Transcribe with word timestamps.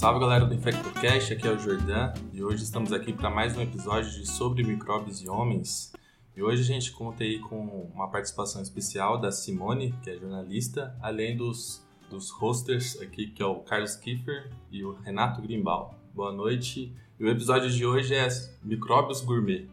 Salve 0.00 0.18
galera 0.18 0.46
do 0.46 0.54
InfectoCast, 0.54 1.34
aqui 1.34 1.46
é 1.46 1.50
o 1.50 1.58
Jordan 1.58 2.14
e 2.32 2.42
hoje 2.42 2.64
estamos 2.64 2.90
aqui 2.90 3.12
para 3.12 3.28
mais 3.28 3.54
um 3.54 3.60
episódio 3.60 4.10
de 4.10 4.26
Sobre 4.26 4.64
Micróbios 4.64 5.20
e 5.20 5.28
Homens. 5.28 5.92
E 6.34 6.42
hoje 6.42 6.62
a 6.62 6.64
gente 6.64 6.90
conta 6.90 7.22
aí 7.22 7.38
com 7.38 7.60
uma 7.94 8.10
participação 8.10 8.62
especial 8.62 9.20
da 9.20 9.30
Simone, 9.30 9.94
que 10.02 10.08
é 10.08 10.16
jornalista, 10.16 10.96
além 11.02 11.36
dos, 11.36 11.86
dos 12.08 12.30
hosters 12.30 12.98
aqui, 13.02 13.26
que 13.26 13.42
é 13.42 13.44
o 13.44 13.56
Carlos 13.56 13.94
Kiefer 13.94 14.50
e 14.70 14.82
o 14.82 14.94
Renato 14.94 15.42
Grimbal. 15.42 15.94
Boa 16.14 16.32
noite. 16.32 16.96
E 17.18 17.24
o 17.24 17.28
episódio 17.28 17.68
de 17.68 17.84
hoje 17.84 18.14
é 18.14 18.26
Micróbios 18.62 19.20
Gourmet. 19.20 19.68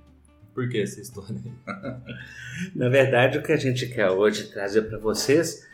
Por 0.53 0.67
que 0.67 0.81
essa 0.81 0.99
história? 0.99 1.41
Na 2.75 2.89
verdade, 2.89 3.37
o 3.37 3.43
que 3.43 3.53
a 3.53 3.57
gente 3.57 3.87
quer 3.87 4.09
hoje 4.09 4.51
trazer 4.51 4.81
para 4.89 4.97
vocês 4.97 5.65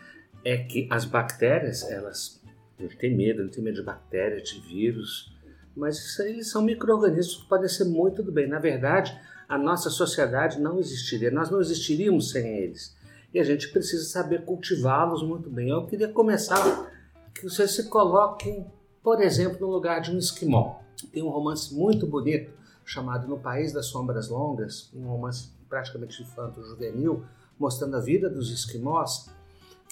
é 0.45 0.57
que 0.57 0.87
as 0.91 1.05
bactérias, 1.05 1.81
elas 1.89 2.42
não 2.79 2.87
tem 2.89 3.15
medo, 3.15 3.43
não 3.43 3.49
tem 3.49 3.63
medo 3.63 3.75
de 3.75 3.83
bactérias, 3.83 4.49
de 4.49 4.59
vírus, 4.59 5.33
mas 5.75 5.97
isso, 5.97 6.21
eles 6.21 6.49
são 6.49 6.61
micro-organismos 6.61 7.37
que 7.37 7.49
podem 7.49 7.67
ser 7.67 7.85
muito 7.85 8.21
do 8.21 8.31
bem. 8.31 8.47
Na 8.47 8.59
verdade, 8.59 9.17
a 9.47 9.57
nossa 9.57 9.89
sociedade 9.89 10.59
não 10.59 10.79
existiria, 10.79 11.31
nós 11.31 11.49
não 11.49 11.59
existiríamos 11.59 12.31
sem 12.31 12.57
eles. 12.57 12.95
E 13.33 13.39
a 13.39 13.43
gente 13.43 13.69
precisa 13.69 14.05
saber 14.05 14.45
cultivá-los 14.45 15.23
muito 15.23 15.49
bem. 15.49 15.69
Eu 15.69 15.87
queria 15.87 16.07
começar 16.07 16.91
que 17.33 17.43
vocês 17.43 17.71
se 17.71 17.89
coloquem, 17.89 18.65
por 19.01 19.19
exemplo, 19.21 19.59
no 19.59 19.73
lugar 19.73 20.01
de 20.01 20.11
um 20.11 20.17
esquimó. 20.17 20.79
Tem 21.11 21.23
um 21.23 21.29
romance 21.29 21.73
muito 21.73 22.05
bonito 22.05 22.51
chamado 22.85 23.27
No 23.27 23.39
País 23.39 23.73
das 23.73 23.87
Sombras 23.87 24.29
Longas, 24.29 24.91
um 24.93 25.07
romance 25.07 25.49
praticamente 25.67 26.21
infanto-juvenil, 26.21 27.25
mostrando 27.57 27.97
a 27.97 27.99
vida 27.99 28.29
dos 28.29 28.51
esquimós 28.51 29.29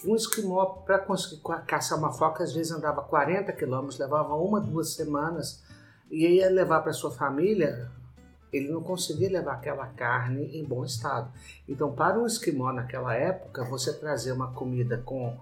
um 0.06 0.16
esquimó, 0.16 0.66
para 0.66 1.00
conseguir 1.00 1.42
caçar 1.68 1.98
uma 1.98 2.12
foca, 2.12 2.44
às 2.44 2.54
vezes 2.54 2.72
andava 2.72 3.02
40 3.02 3.52
quilômetros, 3.54 4.00
levava 4.00 4.36
uma, 4.36 4.60
duas 4.60 4.94
semanas, 4.94 5.62
e 6.10 6.26
ia 6.28 6.50
levar 6.50 6.82
para 6.82 6.94
sua 6.94 7.12
família, 7.12 7.90
ele 8.52 8.70
não 8.70 8.82
conseguia 8.82 9.30
levar 9.30 9.54
aquela 9.54 9.88
carne 9.88 10.58
em 10.58 10.64
bom 10.64 10.84
estado. 10.84 11.32
Então, 11.68 11.94
para 11.94 12.20
um 12.20 12.26
esquimó 12.26 12.74
naquela 12.74 13.16
época, 13.16 13.64
você 13.64 13.94
trazer 13.94 14.32
uma 14.32 14.52
comida 14.52 14.98
com 14.98 15.38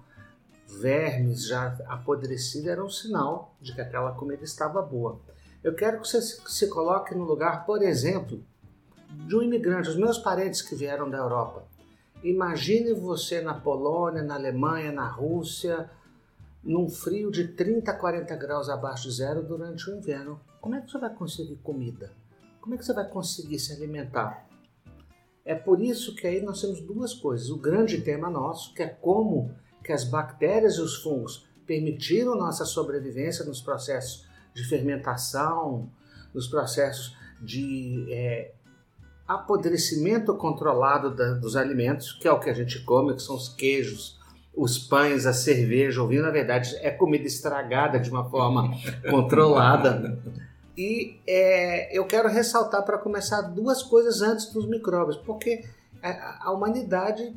vermes 0.67 1.47
já 1.47 1.75
apodrecida 1.87 2.71
era 2.71 2.83
um 2.83 2.89
sinal 2.89 3.55
de 3.59 3.73
que 3.73 3.81
aquela 3.81 4.11
comida 4.11 4.43
estava 4.43 4.81
boa. 4.81 5.19
Eu 5.63 5.73
quero 5.73 6.01
que 6.01 6.07
você 6.07 6.21
se 6.21 6.67
coloque 6.67 7.15
no 7.15 7.23
lugar, 7.23 7.65
por 7.65 7.81
exemplo, 7.81 8.41
de 9.09 9.35
um 9.35 9.41
imigrante, 9.41 9.89
os 9.89 9.97
meus 9.97 10.19
parentes 10.19 10.61
que 10.61 10.75
vieram 10.75 11.09
da 11.09 11.17
Europa. 11.17 11.63
Imagine 12.23 12.93
você 12.93 13.41
na 13.41 13.53
Polônia, 13.53 14.21
na 14.21 14.35
Alemanha, 14.35 14.91
na 14.91 15.07
Rússia, 15.07 15.89
num 16.61 16.89
frio 16.89 17.31
de 17.31 17.49
30 17.49 17.91
a 17.91 17.95
40 17.95 18.35
graus 18.35 18.69
abaixo 18.69 19.03
de 19.03 19.15
zero 19.15 19.41
durante 19.41 19.89
o 19.89 19.95
inverno. 19.95 20.39
Como 20.59 20.75
é 20.75 20.81
que 20.81 20.91
você 20.91 20.97
vai 20.97 21.13
conseguir 21.13 21.55
comida? 21.57 22.11
Como 22.59 22.75
é 22.75 22.77
que 22.77 22.85
você 22.85 22.93
vai 22.93 23.07
conseguir 23.07 23.57
se 23.57 23.71
alimentar? 23.71 24.45
É 25.45 25.55
por 25.55 25.81
isso 25.81 26.13
que 26.13 26.27
aí 26.27 26.41
nós 26.41 26.59
temos 26.59 26.81
duas 26.81 27.13
coisas. 27.13 27.49
O 27.49 27.57
grande 27.57 28.01
tema 28.01 28.29
nosso, 28.29 28.73
que 28.73 28.83
é 28.83 28.87
como 28.87 29.55
que 29.83 29.93
as 29.93 30.03
bactérias 30.03 30.75
e 30.75 30.81
os 30.81 31.01
fungos 31.01 31.47
permitiram 31.65 32.35
nossa 32.35 32.65
sobrevivência 32.65 33.45
nos 33.45 33.61
processos 33.61 34.27
de 34.53 34.63
fermentação, 34.65 35.89
nos 36.33 36.47
processos 36.47 37.15
de 37.41 38.05
é, 38.09 38.53
apodrecimento 39.29 40.33
controlado 40.33 41.15
da, 41.15 41.33
dos 41.33 41.55
alimentos, 41.55 42.13
que 42.13 42.27
é 42.27 42.31
o 42.31 42.39
que 42.39 42.49
a 42.49 42.53
gente 42.53 42.79
come, 42.79 43.13
que 43.13 43.21
são 43.21 43.35
os 43.35 43.47
queijos, 43.47 44.17
os 44.55 44.79
pães, 44.79 45.27
a 45.27 45.33
cerveja, 45.33 46.01
o 46.01 46.07
vinho, 46.07 46.23
na 46.23 46.31
verdade, 46.31 46.75
é 46.81 46.89
comida 46.89 47.27
estragada 47.27 47.99
de 47.99 48.09
uma 48.09 48.27
forma 48.27 48.71
controlada. 49.07 50.17
E 50.75 51.19
é, 51.27 51.95
eu 51.95 52.07
quero 52.07 52.27
ressaltar 52.27 52.83
para 52.83 52.97
começar 52.97 53.41
duas 53.41 53.83
coisas 53.83 54.23
antes 54.23 54.51
dos 54.51 54.67
micróbios, 54.67 55.17
porque 55.17 55.63
a, 56.01 56.47
a 56.47 56.51
humanidade 56.51 57.31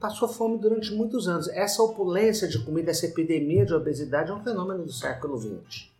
passou 0.00 0.28
fome 0.28 0.56
durante 0.56 0.90
muitos 0.94 1.28
anos. 1.28 1.48
Essa 1.48 1.82
opulência 1.82 2.48
de 2.48 2.58
comida, 2.60 2.92
essa 2.92 3.04
epidemia 3.04 3.66
de 3.66 3.74
obesidade 3.74 4.30
é 4.30 4.34
um 4.34 4.42
fenômeno 4.42 4.84
do 4.84 4.92
século 4.92 5.36
XX. 5.36 5.90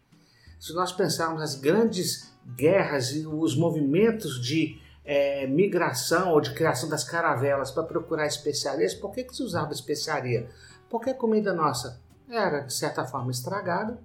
Se 0.59 0.73
nós 0.73 0.93
pensarmos 0.93 1.43
as 1.43 1.55
grandes 1.57 2.33
guerras 2.57 3.11
e 3.11 3.27
os 3.27 3.55
movimentos 3.55 4.41
de 4.41 4.81
é, 5.07 5.47
migração 5.47 6.33
ou 6.33 6.41
de 6.41 6.53
criação 6.53 6.89
das 6.89 7.05
caravelas 7.05 7.71
para 7.71 7.85
procurar 7.85 8.27
especiarias, 8.27 8.93
por 8.93 9.13
que, 9.13 9.23
que 9.23 9.37
se 9.37 9.43
usava 9.43 9.73
especiaria? 9.73 10.51
Porque 10.91 11.11
a 11.11 11.15
comida 11.15 11.55
nossa 11.55 12.01
era, 12.29 12.61
de 12.61 12.75
certa 12.75 13.05
forma, 13.05 13.31
estragada, 13.31 14.03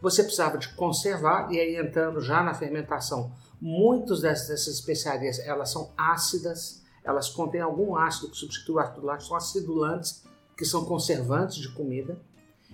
você 0.00 0.22
precisava 0.22 0.56
de 0.56 0.68
conservar, 0.74 1.52
e 1.52 1.60
aí 1.60 1.76
entrando 1.76 2.20
já 2.20 2.42
na 2.42 2.54
fermentação, 2.54 3.30
muitas 3.60 4.22
dessas, 4.22 4.66
especiarias 4.66 5.38
elas 5.40 5.70
são 5.70 5.92
ácidas, 5.96 6.82
elas 7.04 7.28
contêm 7.28 7.60
algum 7.60 7.96
ácido 7.96 8.30
que 8.30 8.36
substitui 8.36 8.76
o 8.76 8.78
ácido 8.78 9.04
lático, 9.04 9.28
são 9.28 9.36
acidulantes, 9.36 10.24
que 10.56 10.64
são 10.64 10.84
conservantes 10.84 11.56
de 11.56 11.68
comida. 11.72 12.18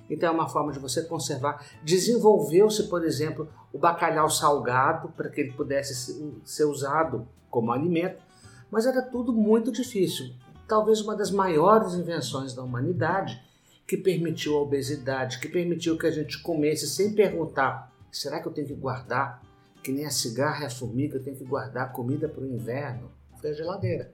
Então 0.09 0.29
é 0.29 0.33
uma 0.33 0.49
forma 0.49 0.73
de 0.73 0.79
você 0.79 1.03
conservar. 1.03 1.65
Desenvolveu-se, 1.83 2.89
por 2.89 3.05
exemplo, 3.05 3.49
o 3.73 3.79
bacalhau 3.79 4.29
salgado 4.29 5.09
para 5.11 5.29
que 5.29 5.41
ele 5.41 5.53
pudesse 5.53 6.41
ser 6.45 6.65
usado 6.65 7.27
como 7.51 7.73
alimento, 7.73 8.23
mas 8.71 8.87
era 8.87 9.03
tudo 9.03 9.33
muito 9.33 9.73
difícil. 9.73 10.35
Talvez 10.67 11.01
uma 11.01 11.15
das 11.15 11.31
maiores 11.31 11.95
invenções 11.95 12.55
da 12.55 12.63
humanidade 12.63 13.41
que 13.87 13.97
permitiu 13.97 14.57
a 14.57 14.63
obesidade, 14.63 15.39
que 15.39 15.49
permitiu 15.49 15.99
que 15.99 16.07
a 16.07 16.11
gente 16.11 16.41
comesse 16.43 16.89
sem 16.89 17.15
perguntar: 17.15 17.93
será 18.11 18.41
que 18.41 18.49
eu 18.49 18.53
tenho 18.53 18.67
que 18.67 18.75
guardar? 18.75 19.43
Que 19.83 19.93
nem 19.93 20.07
a 20.07 20.11
cigarra 20.11 20.63
e 20.63 20.67
a 20.67 20.71
formiga, 20.71 21.17
eu 21.17 21.23
tenho 21.23 21.37
que 21.37 21.45
guardar 21.45 21.93
comida 21.93 22.29
para 22.29 22.43
o 22.43 22.47
inverno. 22.47 23.11
Foi 23.39 23.51
a 23.51 23.55
geladeira. 23.55 24.13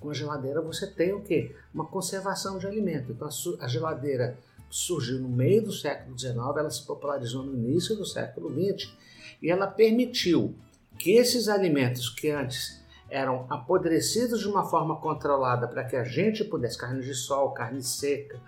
Com 0.00 0.10
a 0.10 0.14
geladeira 0.14 0.60
você 0.60 0.86
tem 0.86 1.12
o 1.12 1.22
quê? 1.22 1.54
Uma 1.72 1.86
conservação 1.86 2.58
de 2.58 2.66
alimento. 2.66 3.12
Então 3.12 3.28
a 3.60 3.68
geladeira 3.68 4.36
surgiu 4.72 5.20
no 5.20 5.28
meio 5.28 5.62
do 5.62 5.70
século 5.70 6.18
XIX, 6.18 6.34
ela 6.36 6.70
se 6.70 6.86
popularizou 6.86 7.44
no 7.44 7.54
início 7.54 7.94
do 7.94 8.06
século 8.06 8.50
XX 8.50 8.90
e 9.42 9.50
ela 9.50 9.66
permitiu 9.66 10.56
que 10.98 11.12
esses 11.12 11.46
alimentos 11.46 12.08
que 12.08 12.30
antes 12.30 12.80
eram 13.10 13.46
apodrecidos 13.50 14.40
de 14.40 14.48
uma 14.48 14.64
forma 14.64 14.96
controlada 14.96 15.68
para 15.68 15.84
que 15.84 15.94
a 15.94 16.04
gente 16.04 16.42
pudesse, 16.42 16.78
carne 16.78 17.02
de 17.02 17.14
sol, 17.14 17.50
carne 17.50 17.82
seca, 17.82 18.40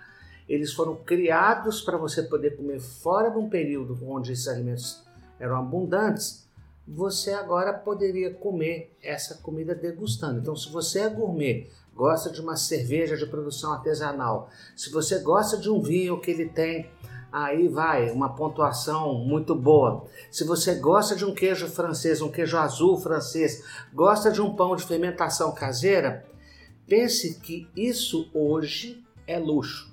eles 0.49 0.73
foram 0.73 0.97
criados 0.97 1.83
para 1.83 1.99
você 1.99 2.23
poder 2.23 2.57
comer 2.57 2.81
fora 2.81 3.29
de 3.29 3.37
um 3.37 3.51
período 3.51 3.99
onde 4.09 4.33
esses 4.33 4.49
alimentos 4.49 5.05
eram 5.39 5.57
abundantes, 5.57 6.49
você 6.89 7.33
agora 7.33 7.75
poderia 7.75 8.33
comer 8.33 8.97
essa 9.03 9.37
comida 9.37 9.75
degustando. 9.75 10.41
Então, 10.41 10.57
se 10.57 10.71
você 10.71 11.01
é 11.01 11.09
gourmet, 11.11 11.69
gosta 11.95 12.31
de 12.31 12.41
uma 12.41 12.57
cerveja 12.57 13.17
de 13.17 13.27
produção 13.27 13.73
artesanal, 13.73 14.51
se 14.77 14.91
você 14.91 15.21
gosta 15.21 15.57
de 15.57 15.71
um 15.71 15.81
vinho 15.81 16.21
que 16.21 16.31
ele 16.31 16.49
tem 16.49 16.91
aí 17.35 17.67
vai 17.67 18.13
uma 18.13 18.33
pontuação 18.33 19.13
muito 19.15 19.57
boa. 19.57 20.07
Se 20.31 20.45
você 20.45 20.77
gosta 20.77 21.17
de 21.17 21.25
um 21.25 21.35
queijo 21.35 21.67
francês, 21.67 22.23
um 22.23 22.31
queijo 22.31 22.57
azul 22.57 22.97
francês, 22.97 23.65
gosta 23.93 24.31
de 24.31 24.41
um 24.41 24.55
pão 24.55 24.77
de 24.77 24.85
fermentação 24.85 25.53
caseira, 25.53 26.25
pense 26.87 27.41
que 27.41 27.69
isso 27.75 28.31
hoje 28.33 29.05
é 29.27 29.37
luxo, 29.37 29.93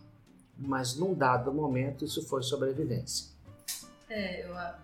mas 0.55 0.95
num 0.95 1.15
dado 1.15 1.51
momento 1.51 2.05
isso 2.05 2.27
foi 2.27 2.43
sobrevivência. 2.43 3.31
É, 4.07 4.45
eu, 4.45 4.55
ah, 4.55 4.77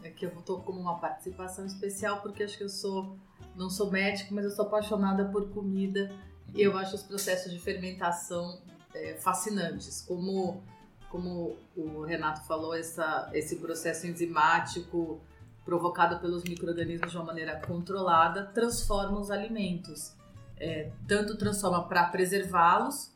bom, 0.00 0.08
aqui 0.08 0.24
eu 0.24 0.30
estou 0.30 0.60
como 0.60 0.80
uma 0.80 0.98
participação 0.98 1.66
especial 1.66 2.20
porque 2.20 2.42
acho 2.42 2.56
que 2.56 2.64
eu 2.64 2.68
sou, 2.68 3.16
não 3.54 3.68
sou 3.68 3.90
médico, 3.90 4.34
mas 4.34 4.44
eu 4.44 4.50
sou 4.50 4.66
apaixonada 4.66 5.24
por 5.26 5.50
comida. 5.50 6.10
E 6.54 6.62
eu 6.62 6.76
acho 6.76 6.96
os 6.96 7.02
processos 7.02 7.52
de 7.52 7.58
fermentação 7.58 8.60
é, 8.94 9.14
fascinantes, 9.14 10.02
como 10.02 10.62
como 11.10 11.56
o 11.76 12.02
Renato 12.02 12.46
falou, 12.46 12.72
essa, 12.72 13.28
esse 13.34 13.56
processo 13.56 14.06
enzimático 14.06 15.20
provocado 15.64 16.20
pelos 16.20 16.44
micro-organismos 16.44 17.10
de 17.10 17.16
uma 17.16 17.26
maneira 17.26 17.60
controlada 17.66 18.44
transforma 18.46 19.18
os 19.18 19.30
alimentos. 19.30 20.14
É, 20.56 20.90
tanto 21.08 21.36
transforma 21.36 21.86
para 21.88 22.04
preservá-los, 22.04 23.12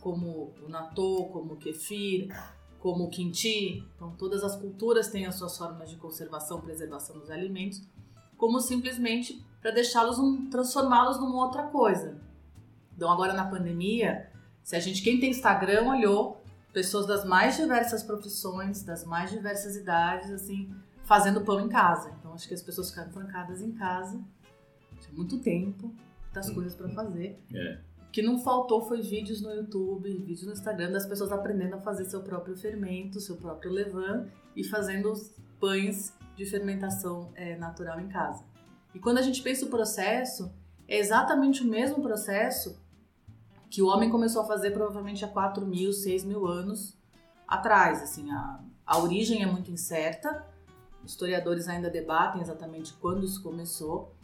como 0.00 0.54
o 0.62 0.68
natô, 0.68 1.28
como 1.32 1.54
o 1.54 1.56
kefir, 1.56 2.28
como 2.84 3.04
o 3.04 3.08
kimchi. 3.08 3.82
Então, 3.96 4.10
todas 4.10 4.44
as 4.44 4.54
culturas 4.56 5.08
têm 5.08 5.24
as 5.24 5.36
suas 5.36 5.56
formas 5.56 5.88
de 5.88 5.96
conservação, 5.96 6.60
preservação 6.60 7.18
dos 7.18 7.30
alimentos, 7.30 7.80
como 8.36 8.60
simplesmente 8.60 9.42
para 9.62 9.70
deixá-los, 9.70 10.18
um, 10.18 10.50
transformá-los 10.50 11.18
numa 11.18 11.46
outra 11.46 11.62
coisa. 11.62 12.20
Então, 12.94 13.10
agora 13.10 13.32
na 13.32 13.46
pandemia, 13.46 14.30
se 14.62 14.76
a 14.76 14.80
gente, 14.80 15.00
quem 15.02 15.18
tem 15.18 15.30
Instagram, 15.30 15.88
olhou 15.88 16.42
pessoas 16.74 17.06
das 17.06 17.24
mais 17.24 17.56
diversas 17.56 18.02
profissões, 18.02 18.82
das 18.82 19.02
mais 19.06 19.30
diversas 19.30 19.76
idades, 19.76 20.30
assim, 20.30 20.70
fazendo 21.04 21.40
pão 21.40 21.60
em 21.60 21.70
casa. 21.70 22.14
Então 22.20 22.34
acho 22.34 22.46
que 22.46 22.52
as 22.52 22.62
pessoas 22.62 22.90
ficaram 22.90 23.10
trancadas 23.10 23.62
em 23.62 23.72
casa, 23.72 24.20
tinha 25.00 25.14
muito 25.14 25.38
tempo, 25.38 25.86
hum, 25.86 26.54
coisas 26.54 26.74
para 26.74 26.88
hum. 26.88 26.94
fazer. 26.94 27.40
É. 27.50 27.78
que 28.14 28.22
não 28.22 28.38
faltou 28.38 28.80
foi 28.80 29.02
vídeos 29.02 29.42
no 29.42 29.52
YouTube, 29.52 30.08
vídeos 30.08 30.44
no 30.44 30.52
Instagram 30.52 30.92
das 30.92 31.04
pessoas 31.04 31.32
aprendendo 31.32 31.74
a 31.74 31.80
fazer 31.80 32.04
seu 32.04 32.22
próprio 32.22 32.56
fermento, 32.56 33.18
seu 33.18 33.36
próprio 33.36 33.72
levain 33.72 34.30
e 34.54 34.62
fazendo 34.62 35.10
os 35.10 35.34
pães 35.58 36.14
de 36.36 36.46
fermentação 36.46 37.32
é, 37.34 37.56
natural 37.56 37.98
em 37.98 38.06
casa. 38.06 38.44
E 38.94 39.00
quando 39.00 39.18
a 39.18 39.22
gente 39.22 39.42
pensa 39.42 39.66
o 39.66 39.68
processo, 39.68 40.54
é 40.86 40.96
exatamente 40.96 41.64
o 41.64 41.66
mesmo 41.66 42.00
processo 42.00 42.80
que 43.68 43.82
o 43.82 43.88
homem 43.88 44.08
começou 44.08 44.42
a 44.42 44.46
fazer 44.46 44.70
provavelmente 44.70 45.24
há 45.24 45.28
4 45.28 45.66
mil, 45.66 45.92
6 45.92 46.22
mil 46.22 46.46
anos 46.46 46.96
atrás. 47.48 48.00
Assim, 48.00 48.30
a, 48.30 48.60
a 48.86 48.96
origem 48.96 49.42
é 49.42 49.46
muito 49.46 49.72
incerta, 49.72 50.46
historiadores 51.04 51.66
ainda 51.66 51.90
debatem 51.90 52.40
exatamente 52.40 52.92
quando 52.92 53.24
isso 53.24 53.42
começou, 53.42 54.14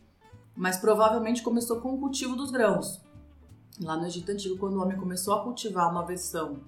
mas 0.54 0.78
provavelmente 0.78 1.42
começou 1.42 1.80
com 1.80 1.92
o 1.92 1.98
cultivo 1.98 2.36
dos 2.36 2.52
grãos. 2.52 3.09
Lá 3.78 3.96
no 3.96 4.06
Egito 4.06 4.32
Antigo, 4.32 4.58
quando 4.58 4.76
o 4.76 4.82
homem 4.82 4.98
começou 4.98 5.34
a 5.34 5.42
cultivar 5.42 5.90
uma 5.90 6.04
versão 6.04 6.62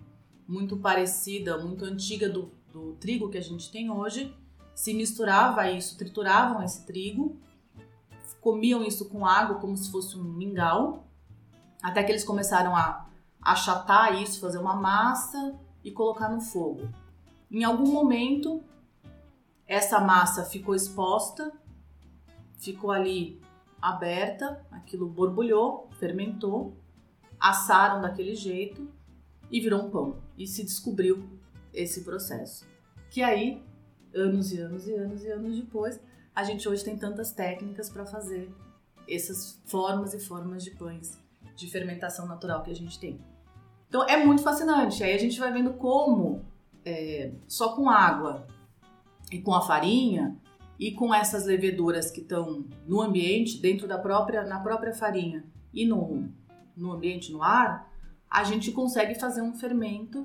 muito 0.46 0.76
parecida, 0.76 1.58
muito 1.58 1.84
antiga 1.84 2.28
do, 2.28 2.52
do 2.72 2.92
trigo 2.94 3.28
que 3.28 3.38
a 3.38 3.42
gente 3.42 3.70
tem 3.70 3.90
hoje, 3.90 4.34
se 4.74 4.94
misturava 4.94 5.70
isso, 5.70 5.96
trituravam 5.96 6.62
esse 6.62 6.86
trigo, 6.86 7.40
comiam 8.40 8.82
isso 8.82 9.08
com 9.08 9.24
água 9.26 9.60
como 9.60 9.76
se 9.76 9.90
fosse 9.90 10.18
um 10.18 10.22
mingau, 10.22 11.06
até 11.82 12.02
que 12.02 12.12
eles 12.12 12.24
começaram 12.24 12.76
a 12.76 13.06
achatar 13.40 14.20
isso, 14.20 14.40
fazer 14.40 14.58
uma 14.58 14.74
massa 14.74 15.58
e 15.82 15.90
colocar 15.90 16.28
no 16.28 16.40
fogo. 16.40 16.88
Em 17.50 17.64
algum 17.64 17.90
momento, 17.90 18.62
essa 19.66 20.00
massa 20.00 20.44
ficou 20.44 20.74
exposta, 20.74 21.52
ficou 22.58 22.90
ali 22.90 23.40
aberta, 23.80 24.64
aquilo 24.70 25.08
borbulhou, 25.08 25.88
fermentou, 25.98 26.76
assaram 27.42 28.00
daquele 28.00 28.36
jeito 28.36 28.88
e 29.50 29.60
virou 29.60 29.82
um 29.82 29.90
pão. 29.90 30.22
E 30.38 30.46
se 30.46 30.62
descobriu 30.62 31.28
esse 31.74 32.02
processo. 32.02 32.64
Que 33.10 33.22
aí, 33.22 33.62
anos 34.14 34.52
e 34.52 34.60
anos 34.60 34.86
e 34.86 34.94
anos 34.94 35.24
e 35.24 35.28
anos 35.28 35.56
depois, 35.56 36.00
a 36.34 36.44
gente 36.44 36.68
hoje 36.68 36.84
tem 36.84 36.96
tantas 36.96 37.32
técnicas 37.32 37.90
para 37.90 38.06
fazer 38.06 38.48
essas 39.08 39.60
formas 39.66 40.14
e 40.14 40.20
formas 40.20 40.62
de 40.62 40.70
pães 40.70 41.20
de 41.56 41.70
fermentação 41.70 42.26
natural 42.26 42.62
que 42.62 42.70
a 42.70 42.74
gente 42.74 42.98
tem. 42.98 43.20
Então 43.88 44.06
é 44.08 44.24
muito 44.24 44.42
fascinante. 44.42 45.02
Aí 45.04 45.12
a 45.12 45.18
gente 45.18 45.38
vai 45.38 45.52
vendo 45.52 45.74
como 45.74 46.42
é, 46.84 47.32
só 47.46 47.74
com 47.74 47.90
água 47.90 48.46
e 49.30 49.40
com 49.40 49.52
a 49.52 49.60
farinha 49.60 50.36
e 50.78 50.92
com 50.92 51.12
essas 51.12 51.44
leveduras 51.44 52.10
que 52.10 52.20
estão 52.20 52.64
no 52.86 53.02
ambiente, 53.02 53.60
dentro 53.60 53.86
da 53.86 53.98
própria, 53.98 54.44
na 54.44 54.60
própria 54.60 54.94
farinha 54.94 55.44
e 55.74 55.84
no, 55.84 56.28
no 56.76 56.92
ambiente, 56.92 57.32
no 57.32 57.42
ar, 57.42 57.90
a 58.30 58.44
gente 58.44 58.72
consegue 58.72 59.14
fazer 59.14 59.42
um 59.42 59.54
fermento 59.54 60.24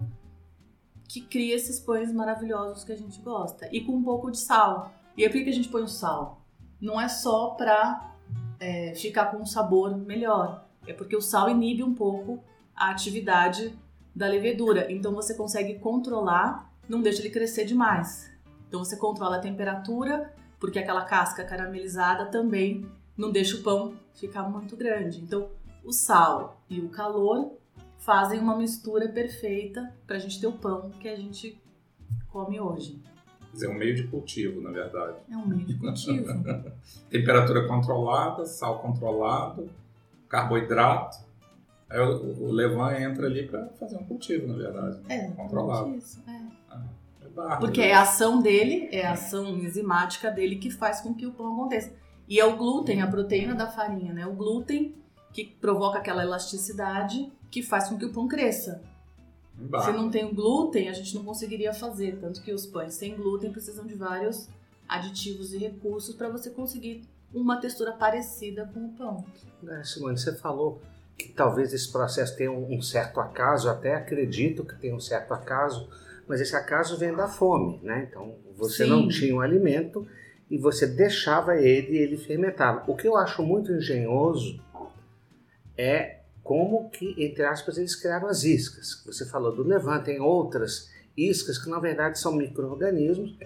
que 1.08 1.22
cria 1.22 1.56
esses 1.56 1.80
pães 1.80 2.12
maravilhosos 2.12 2.84
que 2.84 2.92
a 2.92 2.98
gente 2.98 3.20
gosta. 3.22 3.68
E 3.72 3.82
com 3.82 3.94
um 3.94 4.04
pouco 4.04 4.30
de 4.30 4.40
sal. 4.40 4.92
E 5.16 5.24
aí, 5.24 5.30
por 5.30 5.44
que 5.44 5.50
a 5.50 5.54
gente 5.54 5.70
põe 5.70 5.84
o 5.84 5.88
sal? 5.88 6.42
Não 6.80 7.00
é 7.00 7.08
só 7.08 7.52
para 7.52 8.14
é, 8.60 8.94
ficar 8.96 9.28
com 9.28 9.38
um 9.38 9.46
sabor 9.46 9.96
melhor. 9.96 10.66
É 10.86 10.94
porque 10.94 11.16
o 11.16 11.22
sal 11.22 11.50
inibe 11.50 11.84
um 11.84 11.94
pouco 11.94 12.44
a 12.76 12.92
atividade 12.92 13.78
da 14.16 14.28
levedura. 14.28 14.92
Então 14.92 15.14
você 15.14 15.34
consegue 15.34 15.80
controlar, 15.80 16.72
não 16.88 17.02
deixa 17.02 17.22
ele 17.22 17.30
crescer 17.30 17.66
demais. 17.66 18.32
Então 18.68 18.84
você 18.84 18.98
controla 18.98 19.38
a 19.38 19.42
temperatura, 19.42 20.34
porque 20.60 20.80
aquela 20.80 21.06
casca 21.06 21.44
caramelizada 21.44 22.26
também 22.26 22.90
não 23.18 23.32
deixa 23.32 23.58
o 23.58 23.64
pão 23.64 23.96
ficar 24.14 24.44
muito 24.44 24.76
grande. 24.76 25.22
Então 25.22 25.50
o 25.88 25.92
sal 25.92 26.62
e 26.70 26.80
o 26.80 26.90
calor 26.90 27.54
fazem 27.98 28.40
uma 28.40 28.56
mistura 28.56 29.08
perfeita 29.10 29.94
para 30.06 30.18
a 30.18 30.20
gente 30.20 30.40
ter 30.40 30.48
o 30.48 30.54
pão 30.54 30.92
que 31.00 31.08
a 31.08 31.16
gente 31.16 31.60
come 32.30 32.60
hoje. 32.60 33.02
É 33.62 33.68
um 33.68 33.74
meio 33.74 33.96
de 33.96 34.04
cultivo, 34.04 34.62
na 34.62 34.70
verdade. 34.70 35.18
É 35.32 35.36
um 35.36 35.48
meio 35.48 35.66
de 35.66 35.76
cultivo. 35.80 36.28
Temperatura 37.10 37.68
controlada, 37.68 38.46
sal 38.46 38.80
controlado, 38.80 39.70
carboidrato 40.30 41.26
Aí 41.90 42.00
o, 42.02 42.44
o 42.44 42.52
Levan 42.52 43.00
entra 43.00 43.28
ali 43.28 43.48
para 43.48 43.68
fazer 43.80 43.96
um 43.96 44.04
cultivo, 44.04 44.48
na 44.48 44.56
verdade. 44.56 45.00
É, 45.08 45.30
controlado. 45.30 45.96
Isso, 45.96 46.22
é. 46.28 46.42
Ah, 46.70 46.84
é 47.24 47.30
barro, 47.30 47.60
Porque 47.62 47.80
né? 47.80 47.90
é 47.90 47.94
a 47.94 48.02
ação 48.02 48.42
dele, 48.42 48.90
é 48.92 49.06
a 49.06 49.14
ação 49.14 49.58
enzimática 49.58 50.30
dele 50.30 50.58
que 50.58 50.70
faz 50.70 51.00
com 51.00 51.14
que 51.14 51.26
o 51.26 51.32
pão 51.32 51.54
aconteça. 51.54 51.94
E 52.28 52.40
é 52.40 52.46
o 52.46 52.58
glúten, 52.58 53.02
a 53.02 53.08
proteína 53.08 53.56
da 53.56 53.68
farinha, 53.68 54.12
né? 54.12 54.28
O 54.28 54.34
glúten 54.34 54.94
que 55.34 55.46
provoca 55.46 56.00
aquela 56.00 56.24
elasticidade 56.24 57.32
que 57.52 57.62
faz 57.62 57.90
com 57.90 57.98
que 57.98 58.06
o 58.06 58.12
pão 58.12 58.28
cresça. 58.28 58.82
Se 59.84 59.92
não 59.92 60.10
tem 60.10 60.24
o 60.26 60.34
glúten, 60.34 60.88
a 60.88 60.94
gente 60.94 61.16
não 61.16 61.24
conseguiria 61.24 61.74
fazer. 61.74 62.20
Tanto 62.20 62.42
que 62.42 62.54
os 62.54 62.66
pães 62.66 62.94
sem 62.94 63.16
glúten 63.16 63.52
precisam 63.52 63.86
de 63.86 63.96
vários 63.96 64.48
aditivos 64.88 65.54
e 65.54 65.58
recursos 65.58 66.16
para 66.16 66.30
você 66.30 66.52
conseguir 66.52 67.04
uma 67.34 67.60
textura 67.60 67.92
parecida 67.92 68.70
com 68.74 68.86
o 68.86 68.90
pão. 68.94 69.26
É, 69.68 69.84
Simone, 69.84 70.18
você 70.18 70.34
falou 70.36 70.80
que 71.18 71.30
talvez 71.30 71.74
esse 71.74 71.92
processo 71.92 72.38
tenha 72.38 72.52
um 72.52 72.82
certo 72.82 73.20
acaso, 73.20 73.70
até 73.70 73.96
acredito 73.96 74.64
que 74.64 74.76
tenha 74.76 74.96
um 74.96 75.00
certo 75.00 75.34
acaso, 75.34 75.90
mas 76.28 76.40
esse 76.40 76.56
acaso 76.56 76.98
vem 76.98 77.14
da 77.14 77.28
fome, 77.28 77.80
né? 77.82 78.08
Então 78.10 78.36
você 78.56 78.84
Sim. 78.84 78.90
não 78.90 79.08
tinha 79.08 79.36
um 79.36 79.42
alimento 79.42 80.08
e 80.50 80.58
você 80.58 80.86
deixava 80.86 81.58
ele 81.58 81.98
e 81.98 81.98
ele 81.98 82.18
fermentava. 82.18 82.84
O 82.88 82.96
que 82.96 83.08
eu 83.08 83.18
acho 83.18 83.42
muito 83.44 83.72
engenhoso 83.72 84.62
é 85.78 86.20
como 86.44 86.90
que, 86.90 87.14
entre 87.18 87.44
aspas, 87.44 87.78
eles 87.78 87.96
criaram 87.96 88.28
as 88.28 88.44
iscas. 88.44 89.04
Você 89.06 89.26
falou 89.26 89.54
do 89.54 89.64
Levant, 89.64 90.04
tem 90.04 90.20
outras 90.20 90.90
iscas 91.16 91.58
que 91.58 91.70
na 91.70 91.80
verdade 91.80 92.20
são 92.20 92.32
micro-organismos, 92.34 93.38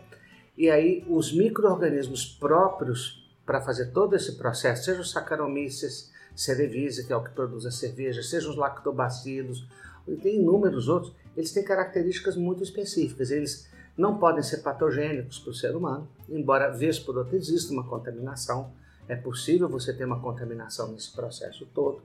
e 0.57 0.69
aí 0.69 1.03
os 1.07 1.33
micro-organismos 1.33 2.25
próprios 2.25 3.21
para 3.45 3.61
fazer 3.61 3.87
todo 3.87 4.15
esse 4.15 4.37
processo, 4.37 4.85
seja 4.85 5.01
os 5.01 5.11
Saccharomyces, 5.11 6.11
Cerevisiae, 6.35 7.05
que 7.05 7.13
é 7.13 7.15
o 7.15 7.23
que 7.23 7.31
produz 7.31 7.65
a 7.65 7.71
cerveja, 7.71 8.21
sejam 8.21 8.51
os 8.51 8.57
lactobacilos, 8.57 9.67
e 10.07 10.15
tem 10.15 10.35
inúmeros 10.39 10.87
outros, 10.87 11.13
eles 11.35 11.51
têm 11.51 11.63
características 11.63 12.35
muito 12.35 12.63
específicas. 12.63 13.31
Eles 13.31 13.69
não 13.97 14.17
podem 14.17 14.43
ser 14.43 14.57
patogênicos 14.57 15.39
para 15.39 15.51
o 15.51 15.53
ser 15.53 15.75
humano, 15.75 16.07
embora 16.29 16.69
vez 16.69 16.99
por 16.99 17.17
outra 17.17 17.35
exista 17.35 17.73
uma 17.73 17.87
contaminação. 17.87 18.71
É 19.07 19.15
possível 19.15 19.67
você 19.67 19.93
ter 19.93 20.05
uma 20.05 20.19
contaminação 20.19 20.91
nesse 20.91 21.11
processo 21.11 21.65
todo. 21.73 22.01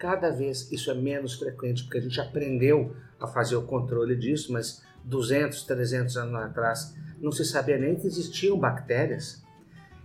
Cada 0.00 0.30
vez 0.30 0.72
isso 0.72 0.90
é 0.90 0.94
menos 0.94 1.34
frequente, 1.34 1.84
porque 1.84 1.98
a 1.98 2.00
gente 2.00 2.18
aprendeu 2.18 2.96
a 3.20 3.26
fazer 3.26 3.54
o 3.54 3.62
controle 3.62 4.16
disso, 4.16 4.50
mas 4.50 4.82
200, 5.04 5.62
300 5.62 6.16
anos 6.16 6.34
atrás 6.36 6.96
não 7.20 7.30
se 7.30 7.44
sabia 7.44 7.78
nem 7.78 7.94
que 7.94 8.06
existiam 8.06 8.58
bactérias 8.58 9.44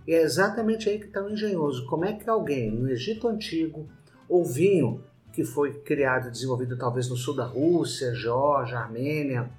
e 0.06 0.12
é 0.12 0.22
exatamente 0.22 0.88
aí 0.88 0.98
que 1.00 1.06
está 1.06 1.22
o 1.22 1.30
engenhoso. 1.30 1.86
Como 1.86 2.04
é 2.04 2.12
que 2.12 2.28
alguém 2.28 2.70
no 2.70 2.88
Egito 2.88 3.26
Antigo, 3.26 3.88
ou 4.28 4.44
vinho 4.44 5.02
que 5.32 5.44
foi 5.44 5.80
criado 5.80 6.28
e 6.28 6.30
desenvolvido 6.30 6.76
talvez 6.76 7.08
no 7.08 7.16
sul 7.16 7.34
da 7.34 7.44
Rússia, 7.44 8.14
Geórgia, 8.14 8.78
Armênia, 8.78 9.50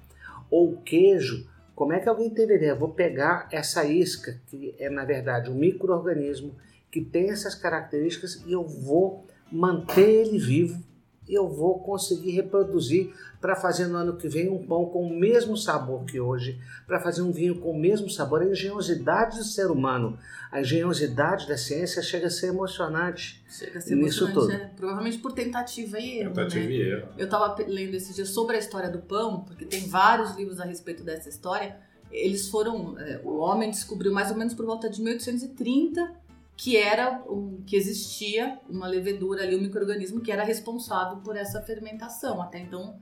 ou 0.50 0.76
queijo, 0.78 1.46
como 1.74 1.92
é 1.92 2.00
que 2.00 2.08
alguém 2.08 2.30
teve 2.30 2.56
ideia? 2.56 2.74
Vou 2.74 2.90
pegar 2.90 3.48
essa 3.52 3.84
isca, 3.84 4.40
que 4.46 4.74
é 4.78 4.88
na 4.88 5.04
verdade 5.04 5.50
um 5.50 5.54
microorganismo 5.54 6.54
que 6.90 7.04
tem 7.04 7.30
essas 7.30 7.54
características, 7.54 8.42
e 8.46 8.52
eu 8.52 8.64
vou 8.64 9.26
manter 9.50 10.26
ele 10.26 10.38
vivo 10.38 10.88
eu 11.28 11.46
vou 11.46 11.78
conseguir 11.80 12.30
reproduzir 12.30 13.12
para 13.40 13.54
fazer 13.54 13.86
no 13.86 13.98
ano 13.98 14.16
que 14.16 14.28
vem 14.28 14.48
um 14.48 14.66
pão 14.66 14.86
com 14.86 15.06
o 15.06 15.10
mesmo 15.10 15.56
sabor 15.56 16.04
que 16.04 16.18
hoje, 16.18 16.58
para 16.86 17.00
fazer 17.00 17.22
um 17.22 17.30
vinho 17.30 17.60
com 17.60 17.70
o 17.70 17.78
mesmo 17.78 18.08
sabor. 18.08 18.40
A 18.40 18.46
engenhosidade 18.46 19.36
do 19.36 19.44
ser 19.44 19.70
humano, 19.70 20.18
a 20.50 20.60
engenhosidade 20.60 21.46
da 21.46 21.56
ciência 21.56 22.02
chega 22.02 22.28
a 22.28 22.30
ser 22.30 22.48
emocionante. 22.48 23.44
Chega 23.48 23.78
a 23.78 23.80
ser 23.80 23.94
nisso 23.94 24.24
emocionante, 24.24 24.56
tudo. 24.56 24.64
É, 24.64 24.70
provavelmente 24.74 25.18
por 25.18 25.32
tentativa 25.32 26.00
e 26.00 26.20
erro. 26.20 26.34
Tentativa 26.34 26.64
né? 26.64 26.72
e 26.72 26.80
erro. 26.80 27.08
Eu 27.18 27.24
estava 27.26 27.54
lendo 27.66 27.94
esses 27.94 28.14
dias 28.14 28.30
sobre 28.30 28.56
a 28.56 28.58
história 28.58 28.90
do 28.90 28.98
pão, 28.98 29.42
porque 29.42 29.66
tem 29.66 29.86
vários 29.86 30.34
livros 30.34 30.58
a 30.58 30.64
respeito 30.64 31.04
dessa 31.04 31.28
história. 31.28 31.76
Eles 32.10 32.48
foram. 32.48 32.98
É, 32.98 33.20
o 33.22 33.36
homem 33.36 33.70
descobriu 33.70 34.12
mais 34.12 34.30
ou 34.30 34.36
menos 34.36 34.54
por 34.54 34.64
volta 34.64 34.88
de 34.88 35.02
1830 35.02 36.27
que 36.58 36.76
era 36.76 37.22
um, 37.28 37.62
que 37.64 37.76
existia 37.76 38.58
uma 38.68 38.88
levedura 38.88 39.44
ali, 39.44 39.54
um 39.54 39.60
microorganismo 39.60 40.20
que 40.20 40.32
era 40.32 40.42
responsável 40.42 41.18
por 41.18 41.36
essa 41.36 41.62
fermentação. 41.62 42.42
Até 42.42 42.58
então 42.58 43.00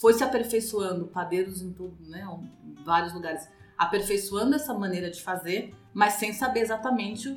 foi 0.00 0.14
se 0.14 0.24
aperfeiçoando, 0.24 1.06
padeiros 1.06 1.60
em 1.60 1.74
tudo, 1.74 1.94
né, 2.08 2.26
em 2.64 2.82
vários 2.82 3.12
lugares, 3.12 3.46
aperfeiçoando 3.76 4.56
essa 4.56 4.72
maneira 4.72 5.10
de 5.10 5.22
fazer, 5.22 5.74
mas 5.92 6.14
sem 6.14 6.32
saber 6.32 6.60
exatamente 6.60 7.28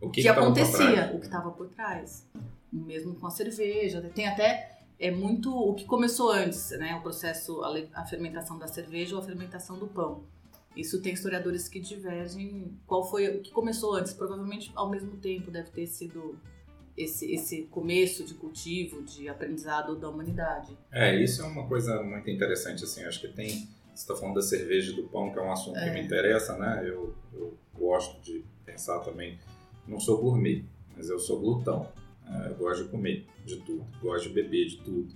o 0.00 0.08
que, 0.08 0.20
que, 0.20 0.22
que 0.22 0.28
acontecia, 0.28 1.10
o 1.12 1.18
que 1.18 1.26
estava 1.26 1.50
por 1.50 1.68
trás. 1.68 2.30
Mesmo 2.72 3.16
com 3.16 3.26
a 3.26 3.30
cerveja, 3.30 4.00
tem 4.14 4.28
até 4.28 4.78
é 4.96 5.10
muito 5.10 5.52
o 5.52 5.74
que 5.74 5.84
começou 5.84 6.30
antes, 6.30 6.70
né, 6.70 6.94
o 6.94 7.02
processo 7.02 7.64
a, 7.64 7.74
a 7.94 8.06
fermentação 8.06 8.56
da 8.56 8.68
cerveja 8.68 9.16
ou 9.16 9.20
a 9.20 9.24
fermentação 9.24 9.76
do 9.76 9.88
pão. 9.88 10.22
Isso 10.76 11.00
tem 11.00 11.12
historiadores 11.12 11.68
que 11.68 11.78
divergem. 11.78 12.76
Qual 12.86 13.08
foi 13.08 13.28
o 13.28 13.40
que 13.40 13.50
começou 13.50 13.94
antes? 13.94 14.12
Provavelmente 14.12 14.72
ao 14.74 14.90
mesmo 14.90 15.16
tempo 15.18 15.50
deve 15.50 15.70
ter 15.70 15.86
sido 15.86 16.36
esse, 16.96 17.32
esse 17.32 17.62
começo 17.70 18.24
de 18.24 18.34
cultivo, 18.34 19.02
de 19.02 19.28
aprendizado 19.28 19.96
da 19.96 20.08
humanidade. 20.08 20.76
É, 20.90 21.14
isso 21.22 21.42
é 21.42 21.44
uma 21.44 21.66
coisa 21.66 22.02
muito 22.02 22.30
interessante, 22.30 22.84
assim, 22.84 23.04
acho 23.04 23.20
que 23.20 23.28
tem, 23.28 23.48
você 23.48 23.68
está 23.94 24.14
falando 24.14 24.36
da 24.36 24.42
cerveja 24.42 24.92
e 24.92 24.96
do 24.96 25.04
pão, 25.04 25.32
que 25.32 25.38
é 25.38 25.42
um 25.42 25.52
assunto 25.52 25.78
é. 25.78 25.88
que 25.88 25.90
me 25.94 26.02
interessa, 26.02 26.56
né, 26.56 26.82
eu, 26.86 27.14
eu 27.32 27.54
gosto 27.74 28.20
de 28.22 28.44
pensar 28.64 29.00
também, 29.00 29.38
não 29.86 29.98
sou 29.98 30.18
gourmet, 30.18 30.64
mas 30.96 31.08
eu 31.08 31.18
sou 31.18 31.40
glutão, 31.40 31.88
é, 32.28 32.50
eu 32.50 32.54
gosto 32.54 32.84
de 32.84 32.90
comer 32.90 33.26
de 33.44 33.56
tudo, 33.56 33.84
gosto 34.00 34.28
de 34.28 34.34
beber 34.34 34.66
de 34.66 34.76
tudo, 34.78 35.12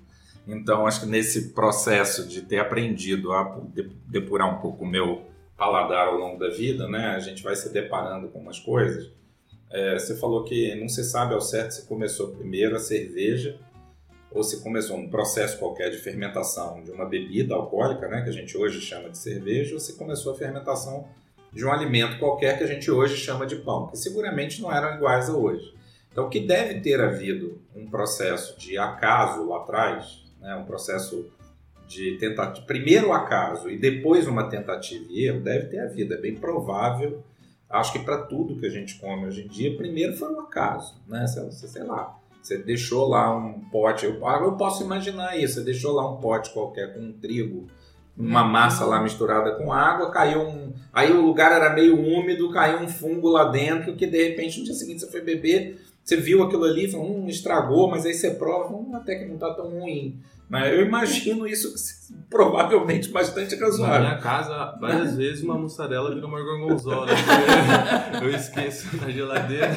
então 0.47 0.87
acho 0.87 1.01
que 1.01 1.07
nesse 1.07 1.51
processo 1.51 2.27
de 2.27 2.43
ter 2.43 2.59
aprendido 2.59 3.33
a 3.33 3.61
depurar 4.07 4.53
um 4.53 4.61
pouco 4.61 4.85
o 4.85 4.89
meu 4.89 5.27
paladar 5.59 6.07
ao 6.07 6.17
longo 6.17 6.39
da 6.39 6.49
vida, 6.49 6.89
né, 6.89 7.09
a 7.09 7.19
gente 7.19 7.43
vai 7.43 7.57
se 7.57 7.71
deparando 7.71 8.29
com 8.29 8.39
umas 8.39 8.61
coisas, 8.61 9.11
é, 9.71 9.99
você 9.99 10.17
falou 10.17 10.45
que 10.45 10.75
não 10.77 10.89
se 10.89 11.05
sabe 11.05 11.35
ao 11.35 11.41
certo 11.41 11.73
se 11.73 11.87
começou 11.87 12.29
primeiro 12.29 12.77
a 12.77 12.79
cerveja 12.79 13.59
ou 14.31 14.43
se 14.43 14.63
começou 14.63 14.97
um 14.97 15.11
processo 15.11 15.59
qualquer 15.59 15.91
de 15.91 15.99
fermentação 15.99 16.83
de 16.83 16.91
uma 16.91 17.05
bebida 17.05 17.55
alcoólica, 17.55 18.07
né, 18.09 18.23
que 18.23 18.29
a 18.29 18.33
gente 18.33 18.57
hoje 18.57 18.81
chama 18.81 19.11
de 19.11 19.19
cerveja, 19.19 19.75
ou 19.75 19.81
se 19.81 19.97
começou 19.97 20.33
a 20.33 20.37
fermentação 20.37 21.09
de 21.53 21.65
um 21.65 21.73
alimento 21.73 22.19
qualquer 22.19 22.57
que 22.57 22.65
a 22.65 22.67
gente 22.67 22.91
hoje 22.91 23.17
chama 23.17 23.47
de 23.47 23.57
pão, 23.57 23.89
que 23.89 23.97
seguramente 23.97 24.61
não 24.61 24.73
eram 24.73 24.97
iguais 24.97 25.29
a 25.29 25.37
hoje. 25.37 25.75
Então, 26.13 26.29
que 26.29 26.41
deve 26.41 26.81
ter 26.81 27.01
havido 27.01 27.61
um 27.75 27.89
processo 27.89 28.59
de 28.59 28.77
acaso 28.77 29.47
lá 29.47 29.59
atrás, 29.59 30.25
né, 30.41 30.55
um 30.57 30.65
processo 30.65 31.31
de 31.89 32.19
tentativa, 32.19 32.67
primeiro 32.67 33.13
acaso 33.13 33.69
e 33.71 33.79
depois 33.79 34.29
uma 34.29 34.49
tentativa 34.49 35.05
e 35.09 35.25
erro, 35.25 35.41
deve 35.41 35.67
ter 35.67 35.81
havido. 35.81 36.15
É 36.15 36.19
bem 36.19 36.37
provável 36.37 37.25
Acho 37.69 37.93
que 37.93 37.99
para 37.99 38.19
tudo 38.23 38.59
que 38.59 38.67
a 38.67 38.71
gente 38.71 38.99
come 38.99 39.27
hoje 39.27 39.43
em 39.43 39.49
dia, 39.49 39.77
primeiro 39.77 40.17
foi 40.17 40.33
um 40.33 40.41
acaso, 40.41 40.95
né? 41.07 41.27
Você, 41.27 41.69
sei 41.69 41.83
lá, 41.83 42.19
você 42.41 42.57
deixou 42.57 43.07
lá 43.07 43.37
um 43.37 43.61
pote, 43.71 44.07
eu, 44.07 44.15
eu 44.15 44.53
posso 44.53 44.83
imaginar 44.83 45.39
isso, 45.39 45.55
você 45.55 45.65
deixou 45.65 45.93
lá 45.93 46.11
um 46.11 46.17
pote 46.17 46.51
qualquer 46.51 46.95
com 46.95 47.01
um 47.01 47.13
trigo, 47.13 47.67
uma 48.17 48.43
uhum. 48.43 48.49
massa 48.49 48.87
lá 48.87 49.03
misturada 49.03 49.53
com 49.57 49.71
água, 49.71 50.11
caiu 50.11 50.41
um. 50.41 50.73
Aí 50.95 51.13
o 51.13 51.21
lugar 51.21 51.53
era 51.53 51.75
meio 51.75 52.01
úmido, 52.01 52.51
caiu 52.51 52.79
um 52.79 52.89
fungo 52.89 53.29
lá 53.29 53.45
dentro, 53.45 53.95
que 53.95 54.07
de 54.07 54.29
repente 54.29 54.59
no 54.59 54.65
dia 54.65 54.75
seguinte 54.75 55.03
você 55.03 55.11
foi 55.11 55.21
beber, 55.21 55.79
você 56.03 56.17
viu 56.17 56.43
aquilo 56.43 56.65
ali 56.65 56.87
e 56.87 56.91
falou, 56.91 57.07
hum, 57.07 57.29
estragou, 57.29 57.91
mas 57.91 58.07
aí 58.07 58.15
você 58.15 58.31
prova, 58.31 58.75
hum, 58.75 58.95
até 58.95 59.17
que 59.17 59.27
não 59.27 59.35
está 59.35 59.53
tão 59.53 59.69
ruim. 59.69 60.19
Mas 60.49 60.73
eu 60.73 60.87
imagino 60.87 61.47
isso 61.47 61.75
provavelmente 62.31 63.11
bastante 63.11 63.55
razoável. 63.57 64.01
Na 64.01 64.09
minha 64.09 64.19
casa, 64.19 64.77
várias 64.81 65.17
vezes 65.17 65.45
uma 65.45 65.59
mussarela 65.59 66.15
vira 66.15 66.27
uma 66.27 66.41
gorgonzola. 66.41 67.09
eu 68.23 68.31
esqueço 68.31 68.97
na 69.01 69.11
geladeira. 69.11 69.71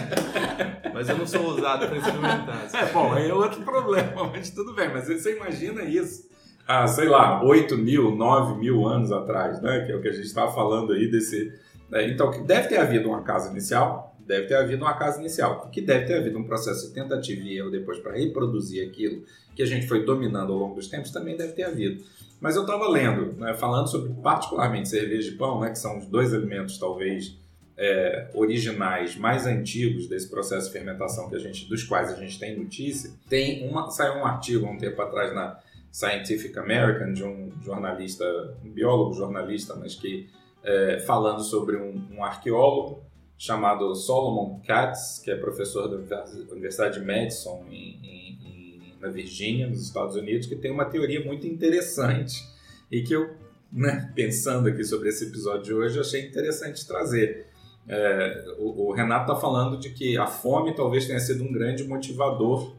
Mas 0.94 1.10
eu 1.10 1.18
não 1.18 1.28
sou 1.28 1.44
ousado 1.44 1.88
para 1.88 1.98
experimentar. 1.98 2.68
É, 2.74 2.86
bom, 2.92 3.14
aí 3.14 3.30
é 3.30 3.34
outro 3.34 3.62
problema, 3.62 4.28
mas 4.32 4.50
tudo 4.50 4.74
bem. 4.74 4.90
Mas 4.90 5.08
você 5.08 5.36
imagina 5.36 5.84
isso. 5.84 6.30
Ah, 6.68 6.88
sei 6.88 7.10
lá, 7.10 7.44
8 7.44 7.78
mil, 7.78 8.16
9 8.16 8.60
mil 8.60 8.88
anos 8.88 9.12
atrás, 9.12 9.62
né? 9.62 9.84
Que 9.86 9.92
é 9.92 9.96
o 9.96 10.02
que 10.02 10.08
a 10.08 10.14
gente 10.14 10.26
estava 10.26 10.54
falando 10.54 10.94
aí 10.94 11.10
desse. 11.10 11.52
Né? 11.90 12.10
Então, 12.10 12.32
deve 12.46 12.70
ter 12.70 12.78
havido 12.78 13.10
uma 13.10 13.24
casa 13.24 13.52
inicial, 13.52 14.11
deve 14.26 14.48
ter 14.48 14.56
havido 14.56 14.84
uma 14.84 14.94
casa 14.94 15.20
inicial, 15.20 15.70
que 15.70 15.82
deve 15.82 16.06
ter 16.06 16.16
havido 16.16 16.38
um 16.38 16.44
processo 16.44 16.88
de 16.88 16.94
tentativa 16.94 17.42
e 17.42 17.58
erro 17.58 17.70
depois 17.70 18.00
para 18.00 18.14
reproduzir 18.14 18.88
aquilo 18.88 19.24
que 19.56 19.62
a 19.62 19.66
gente 19.66 19.88
foi 19.88 20.06
dominando 20.06 20.54
ao 20.54 20.60
longo 20.60 20.76
dos 20.76 20.88
tempos, 20.88 21.12
também 21.12 21.36
deve 21.36 21.54
ter 21.54 21.64
havido. 21.64 22.04
Mas 22.40 22.56
eu 22.56 22.62
estava 22.62 22.88
lendo, 22.90 23.34
né, 23.34 23.54
falando 23.54 23.88
sobre 23.88 24.12
particularmente 24.22 24.90
cerveja 24.90 25.30
e 25.32 25.36
pão, 25.36 25.60
né, 25.60 25.70
que 25.70 25.78
são 25.78 26.00
os 26.00 26.08
dois 26.08 26.34
alimentos 26.34 26.78
talvez 26.78 27.38
é, 27.78 28.30
originais 28.34 29.16
mais 29.16 29.46
antigos 29.46 30.08
desse 30.08 30.30
processo 30.30 30.68
de 30.68 30.74
fermentação 30.74 31.30
que 31.30 31.36
a 31.36 31.40
gente, 31.40 31.68
dos 31.68 31.84
quais 31.84 32.12
a 32.12 32.16
gente 32.16 32.40
tem 32.40 32.58
notícia. 32.58 33.12
Tem 33.30 33.68
uma, 33.68 33.90
saiu 33.92 34.22
um 34.22 34.26
artigo 34.26 34.66
há 34.66 34.72
um 34.72 34.78
tempo 34.78 35.02
atrás 35.02 35.34
na 35.34 35.60
Scientific 35.92 36.58
American 36.58 37.14
de 37.14 37.24
um 37.24 37.52
jornalista, 37.62 38.26
um 38.64 38.70
biólogo 38.70 39.14
jornalista, 39.14 39.76
mas 39.76 39.96
que 39.96 40.30
é, 40.64 41.00
falando 41.06 41.44
sobre 41.44 41.76
um, 41.76 42.02
um 42.12 42.24
arqueólogo 42.24 43.04
chamado 43.42 43.96
Solomon 43.96 44.62
Katz, 44.68 45.18
que 45.18 45.32
é 45.32 45.36
professor 45.36 45.88
da 45.88 46.24
Universidade 46.52 47.00
de 47.00 47.04
Madison 47.04 47.66
em, 47.72 47.98
em 48.04 48.94
na 49.02 49.10
Virgínia, 49.10 49.68
nos 49.68 49.82
Estados 49.82 50.16
Unidos, 50.16 50.46
que 50.46 50.56
tem 50.56 50.70
uma 50.70 50.86
teoria 50.86 51.26
muito 51.26 51.48
interessante 51.48 52.48
e 52.92 53.02
que 53.02 53.14
eu, 53.14 53.32
né, 53.74 54.12
pensando 54.14 54.70
aqui 54.70 54.84
sobre 54.84 55.10
esse 55.10 55.26
episódio 55.26 55.64
de 55.64 55.74
hoje, 55.74 56.00
achei 56.00 56.28
interessante 56.28 56.86
trazer. 56.86 57.48
É, 57.88 58.46
o, 58.60 58.90
o, 58.90 58.94
Renato 58.94 59.32
está 59.32 59.42
falando 59.42 59.80
de 59.80 59.90
que 59.90 60.16
a 60.20 60.28
fome 60.28 60.76
talvez 60.76 61.08
tenha 61.08 61.20
sido 61.20 61.44
um 61.44 61.52
grande 61.52 61.84
motivador 61.84 62.76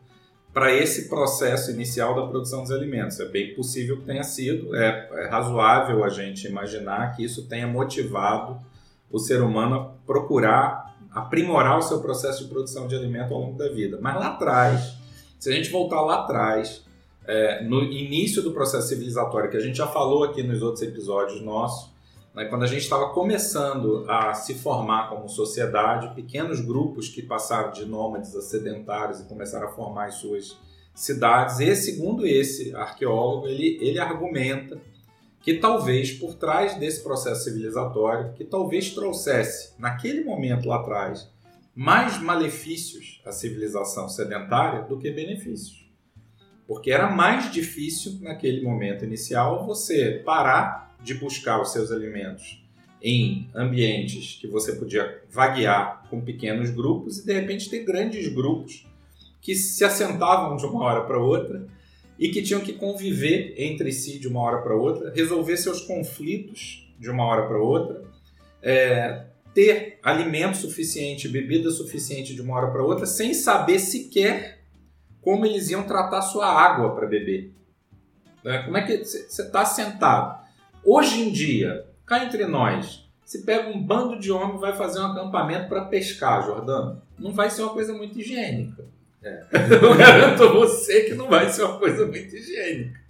para 0.52 0.72
esse 0.72 1.08
processo 1.08 1.72
inicial 1.72 2.14
da 2.14 2.24
produção 2.24 2.62
dos 2.62 2.70
alimentos. 2.70 3.18
É 3.18 3.24
bem 3.24 3.52
possível 3.52 3.96
que 3.96 4.04
tenha 4.04 4.22
sido, 4.22 4.76
é, 4.76 5.08
é 5.12 5.26
razoável 5.26 6.04
a 6.04 6.08
gente 6.08 6.46
imaginar 6.46 7.16
que 7.16 7.24
isso 7.24 7.48
tenha 7.48 7.66
motivado 7.66 8.60
o 9.10 9.18
ser 9.18 9.42
humano 9.42 9.91
procurar 10.06 10.92
aprimorar 11.14 11.78
o 11.78 11.82
seu 11.82 12.00
processo 12.00 12.44
de 12.44 12.48
produção 12.48 12.86
de 12.86 12.96
alimento 12.96 13.34
ao 13.34 13.40
longo 13.40 13.58
da 13.58 13.68
vida. 13.68 13.98
Mas 14.00 14.14
lá 14.14 14.28
atrás, 14.28 14.94
se 15.38 15.50
a 15.50 15.52
gente 15.52 15.70
voltar 15.70 16.00
lá 16.00 16.20
atrás, 16.20 16.84
é, 17.26 17.62
no 17.64 17.82
início 17.82 18.42
do 18.42 18.52
processo 18.52 18.88
civilizatório, 18.88 19.50
que 19.50 19.56
a 19.56 19.60
gente 19.60 19.76
já 19.76 19.86
falou 19.86 20.24
aqui 20.24 20.42
nos 20.42 20.62
outros 20.62 20.82
episódios 20.82 21.40
nossos, 21.42 21.92
né, 22.34 22.46
quando 22.46 22.62
a 22.62 22.66
gente 22.66 22.82
estava 22.82 23.10
começando 23.10 24.06
a 24.08 24.32
se 24.32 24.54
formar 24.54 25.10
como 25.10 25.28
sociedade, 25.28 26.14
pequenos 26.14 26.60
grupos 26.60 27.08
que 27.08 27.22
passaram 27.22 27.70
de 27.70 27.84
nômades 27.84 28.34
a 28.34 28.40
sedentários 28.40 29.20
e 29.20 29.24
começaram 29.24 29.68
a 29.68 29.70
formar 29.70 30.06
as 30.06 30.14
suas 30.14 30.56
cidades, 30.94 31.60
e 31.60 31.74
segundo 31.76 32.26
esse 32.26 32.74
arqueólogo, 32.74 33.46
ele, 33.46 33.78
ele 33.80 33.98
argumenta 33.98 34.78
que 35.42 35.54
talvez 35.54 36.12
por 36.12 36.34
trás 36.34 36.78
desse 36.78 37.02
processo 37.02 37.44
civilizatório, 37.44 38.32
que 38.34 38.44
talvez 38.44 38.90
trouxesse, 38.90 39.72
naquele 39.78 40.22
momento 40.22 40.68
lá 40.68 40.76
atrás, 40.76 41.28
mais 41.74 42.20
malefícios 42.22 43.20
à 43.26 43.32
civilização 43.32 44.08
sedentária 44.08 44.82
do 44.82 44.98
que 44.98 45.10
benefícios. 45.10 45.90
Porque 46.66 46.92
era 46.92 47.10
mais 47.10 47.50
difícil, 47.50 48.18
naquele 48.20 48.62
momento 48.62 49.04
inicial, 49.04 49.66
você 49.66 50.22
parar 50.24 50.96
de 51.02 51.14
buscar 51.14 51.60
os 51.60 51.72
seus 51.72 51.90
alimentos 51.90 52.62
em 53.02 53.50
ambientes 53.52 54.38
que 54.40 54.46
você 54.46 54.76
podia 54.76 55.22
vaguear 55.28 56.04
com 56.08 56.20
pequenos 56.20 56.70
grupos 56.70 57.18
e 57.18 57.26
de 57.26 57.32
repente 57.32 57.68
ter 57.68 57.84
grandes 57.84 58.32
grupos 58.32 58.86
que 59.40 59.56
se 59.56 59.84
assentavam 59.84 60.56
de 60.56 60.64
uma 60.64 60.84
hora 60.84 61.02
para 61.02 61.18
outra 61.18 61.66
e 62.18 62.28
que 62.28 62.42
tinham 62.42 62.60
que 62.60 62.72
conviver 62.72 63.54
entre 63.56 63.92
si 63.92 64.18
de 64.18 64.28
uma 64.28 64.40
hora 64.40 64.62
para 64.62 64.74
outra, 64.74 65.12
resolver 65.12 65.56
seus 65.56 65.80
conflitos 65.80 66.92
de 66.98 67.10
uma 67.10 67.24
hora 67.24 67.46
para 67.46 67.58
outra, 67.58 68.02
é, 68.62 69.24
ter 69.54 69.98
alimento 70.02 70.56
suficiente, 70.56 71.28
bebida 71.28 71.70
suficiente 71.70 72.34
de 72.34 72.40
uma 72.40 72.54
hora 72.56 72.70
para 72.70 72.82
outra, 72.82 73.06
sem 73.06 73.34
saber 73.34 73.78
sequer 73.78 74.62
como 75.20 75.46
eles 75.46 75.70
iam 75.70 75.84
tratar 75.84 76.22
sua 76.22 76.46
água 76.46 76.94
para 76.94 77.06
beber. 77.06 77.52
Né? 78.44 78.62
Como 78.64 78.76
é 78.76 78.82
que 78.82 79.04
você 79.04 79.42
está 79.42 79.64
sentado? 79.64 80.42
Hoje 80.84 81.20
em 81.20 81.30
dia, 81.30 81.86
cá 82.04 82.24
entre 82.24 82.46
nós, 82.46 83.08
se 83.24 83.44
pega 83.44 83.68
um 83.68 83.82
bando 83.82 84.18
de 84.18 84.32
homens 84.32 84.56
e 84.56 84.60
vai 84.60 84.76
fazer 84.76 85.00
um 85.00 85.06
acampamento 85.06 85.68
para 85.68 85.84
pescar, 85.84 86.44
Jordano, 86.44 87.00
não 87.18 87.32
vai 87.32 87.48
ser 87.50 87.62
uma 87.62 87.72
coisa 87.72 87.92
muito 87.94 88.18
higiênica. 88.18 88.84
É. 89.24 89.42
Eu 89.82 89.96
garanto 89.96 90.42
a 90.42 90.52
você 90.52 91.02
que 91.02 91.14
não 91.14 91.28
vai 91.28 91.48
ser 91.48 91.62
uma 91.62 91.78
coisa 91.78 92.06
muito 92.06 92.34
higiênica. 92.34 93.00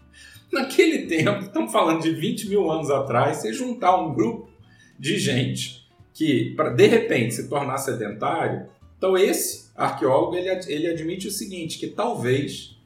Naquele 0.52 1.07
tempo, 1.07 1.45
estamos 1.45 1.73
falando 1.73 2.02
de 2.02 2.12
20 2.12 2.49
mil 2.49 2.71
anos 2.71 2.90
atrás, 2.90 3.38
você 3.38 3.52
juntar 3.52 3.97
um 3.97 4.12
grupo 4.12 4.50
de 4.99 5.19
gente 5.19 5.88
que, 6.12 6.54
para 6.54 6.71
de 6.71 6.87
repente 6.87 7.35
se 7.35 7.49
tornar 7.49 7.78
sedentário, 7.78 8.66
então 8.99 9.16
esse 9.16 9.71
arqueólogo 9.75 10.37
ele, 10.37 10.49
ele 10.66 10.87
admite 10.88 11.26
o 11.26 11.31
seguinte, 11.31 11.78
que 11.78 11.87
talvez, 11.87 12.76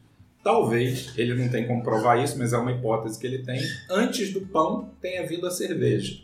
talvez, 0.44 1.12
ele 1.18 1.34
não 1.34 1.48
tem 1.48 1.66
como 1.66 1.82
provar 1.82 2.22
isso, 2.22 2.38
mas 2.38 2.52
é 2.52 2.56
uma 2.56 2.70
hipótese 2.70 3.18
que 3.18 3.26
ele 3.26 3.42
tem, 3.42 3.60
antes 3.90 4.32
do 4.32 4.42
pão 4.42 4.92
tenha 5.02 5.26
vindo 5.26 5.44
a 5.44 5.50
cerveja. 5.50 6.22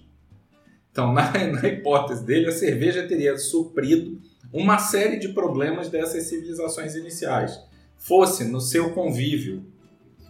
Então, 0.93 1.11
na, 1.13 1.33
na 1.33 1.69
hipótese 1.69 2.25
dele, 2.25 2.47
a 2.47 2.53
cerveja 2.53 3.07
teria 3.07 3.37
suprido 3.37 4.21
uma 4.53 4.79
série 4.79 5.19
de 5.19 5.29
problemas 5.29 5.89
dessas 5.89 6.25
civilizações 6.25 6.95
iniciais. 6.95 7.59
Fosse 7.97 8.45
no 8.45 8.61
seu 8.61 8.91
convívio 8.91 9.65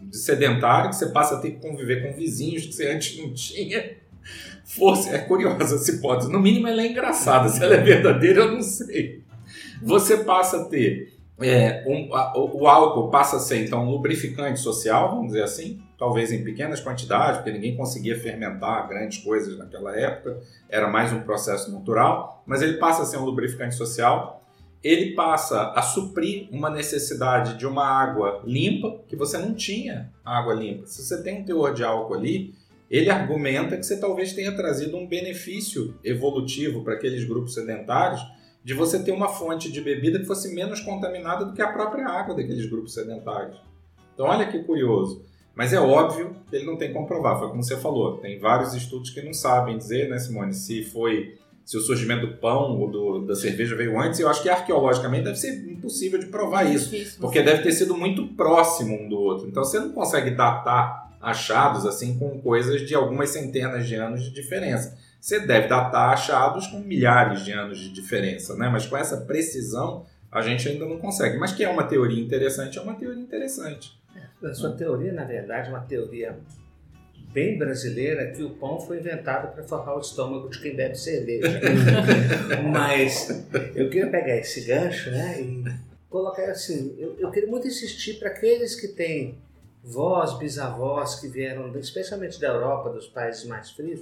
de 0.02 0.16
sedentário, 0.16 0.90
que 0.90 0.96
você 0.96 1.06
passa 1.06 1.36
a 1.36 1.40
ter 1.40 1.52
que 1.52 1.60
conviver 1.60 2.02
com 2.02 2.16
vizinhos 2.16 2.66
que 2.66 2.72
você 2.72 2.90
antes 2.90 3.18
não 3.18 3.32
tinha, 3.32 3.96
fosse. 4.64 5.10
É 5.10 5.18
curiosa 5.18 5.74
essa 5.74 5.90
hipótese. 5.90 6.30
No 6.30 6.40
mínimo, 6.40 6.68
ela 6.68 6.82
é 6.82 6.86
engraçada. 6.86 7.48
Se 7.48 7.62
ela 7.62 7.74
é 7.74 7.82
verdadeira, 7.82 8.40
eu 8.40 8.52
não 8.52 8.62
sei. 8.62 9.22
Você 9.82 10.18
passa 10.18 10.62
a 10.62 10.64
ter. 10.64 11.12
É, 11.40 11.82
um, 11.86 12.14
a, 12.14 12.36
o 12.36 12.66
álcool 12.68 13.10
passa 13.10 13.36
a 13.36 13.40
ser, 13.40 13.64
então, 13.64 13.84
um 13.84 13.90
lubrificante 13.90 14.60
social, 14.60 15.10
vamos 15.10 15.28
dizer 15.28 15.42
assim, 15.42 15.82
talvez 15.98 16.30
em 16.30 16.44
pequenas 16.44 16.80
quantidades, 16.80 17.38
porque 17.38 17.52
ninguém 17.52 17.76
conseguia 17.76 18.18
fermentar 18.18 18.88
grandes 18.88 19.18
coisas 19.18 19.58
naquela 19.58 19.96
época, 19.98 20.40
era 20.68 20.88
mais 20.88 21.12
um 21.12 21.20
processo 21.20 21.72
natural, 21.72 22.42
mas 22.46 22.62
ele 22.62 22.74
passa 22.74 23.02
a 23.02 23.06
ser 23.06 23.16
um 23.16 23.24
lubrificante 23.24 23.74
social 23.74 24.42
ele 24.82 25.14
passa 25.14 25.70
a 25.76 25.82
suprir 25.82 26.48
uma 26.50 26.68
necessidade 26.68 27.56
de 27.56 27.66
uma 27.66 27.86
água 27.86 28.42
limpa 28.44 29.00
que 29.06 29.14
você 29.14 29.38
não 29.38 29.54
tinha 29.54 30.10
água 30.24 30.52
limpa. 30.52 30.86
Se 30.86 31.04
você 31.04 31.22
tem 31.22 31.40
um 31.40 31.44
teor 31.44 31.72
de 31.72 31.84
álcool 31.84 32.14
ali, 32.14 32.54
ele 32.90 33.08
argumenta 33.08 33.76
que 33.76 33.84
você 33.84 33.98
talvez 33.98 34.32
tenha 34.32 34.54
trazido 34.54 34.96
um 34.96 35.06
benefício 35.06 35.94
evolutivo 36.02 36.82
para 36.82 36.94
aqueles 36.94 37.24
grupos 37.24 37.54
sedentários 37.54 38.20
de 38.64 38.74
você 38.74 39.02
ter 39.02 39.12
uma 39.12 39.28
fonte 39.28 39.70
de 39.70 39.80
bebida 39.80 40.18
que 40.18 40.24
fosse 40.24 40.54
menos 40.54 40.80
contaminada 40.80 41.44
do 41.44 41.52
que 41.52 41.62
a 41.62 41.72
própria 41.72 42.06
água 42.06 42.34
daqueles 42.34 42.66
grupos 42.66 42.94
sedentários. 42.94 43.60
Então, 44.14 44.26
olha 44.26 44.46
que 44.46 44.62
curioso. 44.62 45.24
Mas 45.54 45.72
é 45.72 45.80
óbvio 45.80 46.36
que 46.48 46.56
ele 46.56 46.64
não 46.64 46.76
tem 46.76 46.92
como 46.92 47.06
provar, 47.06 47.38
foi 47.38 47.48
como 47.48 47.62
você 47.62 47.76
falou. 47.76 48.18
Tem 48.18 48.38
vários 48.38 48.72
estudos 48.74 49.10
que 49.10 49.20
não 49.20 49.34
sabem 49.34 49.76
dizer, 49.76 50.08
né, 50.08 50.18
Simone, 50.18 50.54
se 50.54 50.82
foi 50.82 51.38
se 51.64 51.76
o 51.76 51.80
surgimento 51.80 52.26
do 52.26 52.36
pão 52.38 52.80
ou 52.80 52.90
do, 52.90 53.26
da 53.26 53.36
cerveja 53.36 53.76
veio 53.76 53.98
antes, 53.98 54.18
eu 54.18 54.28
acho 54.28 54.42
que 54.42 54.48
arqueologicamente 54.48 55.24
deve 55.24 55.36
ser 55.36 55.70
impossível 55.70 56.18
de 56.18 56.26
provar 56.26 56.64
isso, 56.64 56.90
difícil, 56.90 57.20
porque 57.20 57.40
deve 57.40 57.62
ter 57.62 57.72
sido 57.72 57.96
muito 57.96 58.26
próximo 58.34 58.94
um 59.00 59.08
do 59.08 59.16
outro. 59.16 59.48
Então 59.48 59.62
você 59.62 59.78
não 59.78 59.90
consegue 59.92 60.32
datar 60.32 61.12
achados 61.20 61.86
assim 61.86 62.18
com 62.18 62.40
coisas 62.40 62.86
de 62.86 62.94
algumas 62.94 63.30
centenas 63.30 63.86
de 63.86 63.94
anos 63.94 64.24
de 64.24 64.32
diferença. 64.32 64.98
Você 65.22 65.38
deve 65.38 65.68
datar 65.68 66.12
achados 66.12 66.66
com 66.66 66.80
milhares 66.80 67.44
de 67.44 67.52
anos 67.52 67.78
de 67.78 67.92
diferença, 67.92 68.56
né? 68.56 68.68
Mas 68.68 68.86
com 68.86 68.96
essa 68.96 69.18
precisão 69.18 70.04
a 70.32 70.42
gente 70.42 70.68
ainda 70.68 70.84
não 70.84 70.98
consegue. 70.98 71.38
Mas 71.38 71.52
que 71.52 71.62
é 71.62 71.68
uma 71.68 71.84
teoria 71.84 72.20
interessante, 72.20 72.76
é 72.76 72.82
uma 72.82 72.94
teoria 72.94 73.22
interessante. 73.22 73.96
A 74.42 74.52
sua 74.52 74.72
teoria, 74.72 75.12
na 75.12 75.22
verdade, 75.22 75.68
é 75.68 75.70
uma 75.70 75.82
teoria 75.82 76.36
bem 77.32 77.56
brasileira 77.56 78.32
que 78.32 78.42
o 78.42 78.50
pão 78.50 78.80
foi 78.80 78.98
inventado 78.98 79.54
para 79.54 79.62
forrar 79.62 79.96
o 79.96 80.00
estômago 80.00 80.48
de 80.48 80.60
quem 80.60 80.74
bebe 80.74 80.98
cerveja. 80.98 81.60
Mas 82.68 83.46
eu 83.76 83.88
queria 83.90 84.10
pegar 84.10 84.36
esse 84.38 84.62
gancho 84.62 85.08
né, 85.12 85.40
e 85.40 85.64
colocar 86.10 86.50
assim: 86.50 86.96
eu, 86.98 87.14
eu 87.20 87.30
queria 87.30 87.48
muito 87.48 87.68
insistir 87.68 88.14
para 88.14 88.30
aqueles 88.30 88.74
que 88.74 88.88
têm 88.88 89.38
vós, 89.84 90.36
bisavós 90.36 91.20
que 91.20 91.28
vieram, 91.28 91.72
especialmente 91.78 92.40
da 92.40 92.48
Europa, 92.48 92.90
dos 92.90 93.06
países 93.06 93.44
mais 93.44 93.70
frios, 93.70 94.00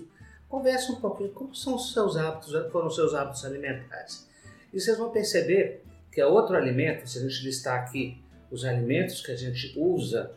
converse 0.50 0.90
um 0.90 0.97
pouquinho 0.97 1.30
como 1.30 1.54
são 1.54 1.76
os 1.76 1.92
seus 1.92 2.16
hábitos, 2.16 2.52
foram 2.71 2.88
os 2.88 2.97
seus 2.97 3.14
hábitos 3.14 3.45
alimentares. 3.45 4.28
E 4.75 4.80
vocês 4.80 4.99
vão 4.99 5.11
perceber 5.11 5.83
que 6.12 6.21
é 6.21 6.26
outro 6.26 6.57
alimento, 6.57 7.09
se 7.09 7.19
a 7.19 7.23
gente 7.23 7.45
listar 7.45 7.78
aqui 7.78 8.21
os 8.50 8.64
alimentos 8.64 9.25
que 9.25 9.30
a 9.30 9.37
gente 9.37 9.73
usa, 9.78 10.33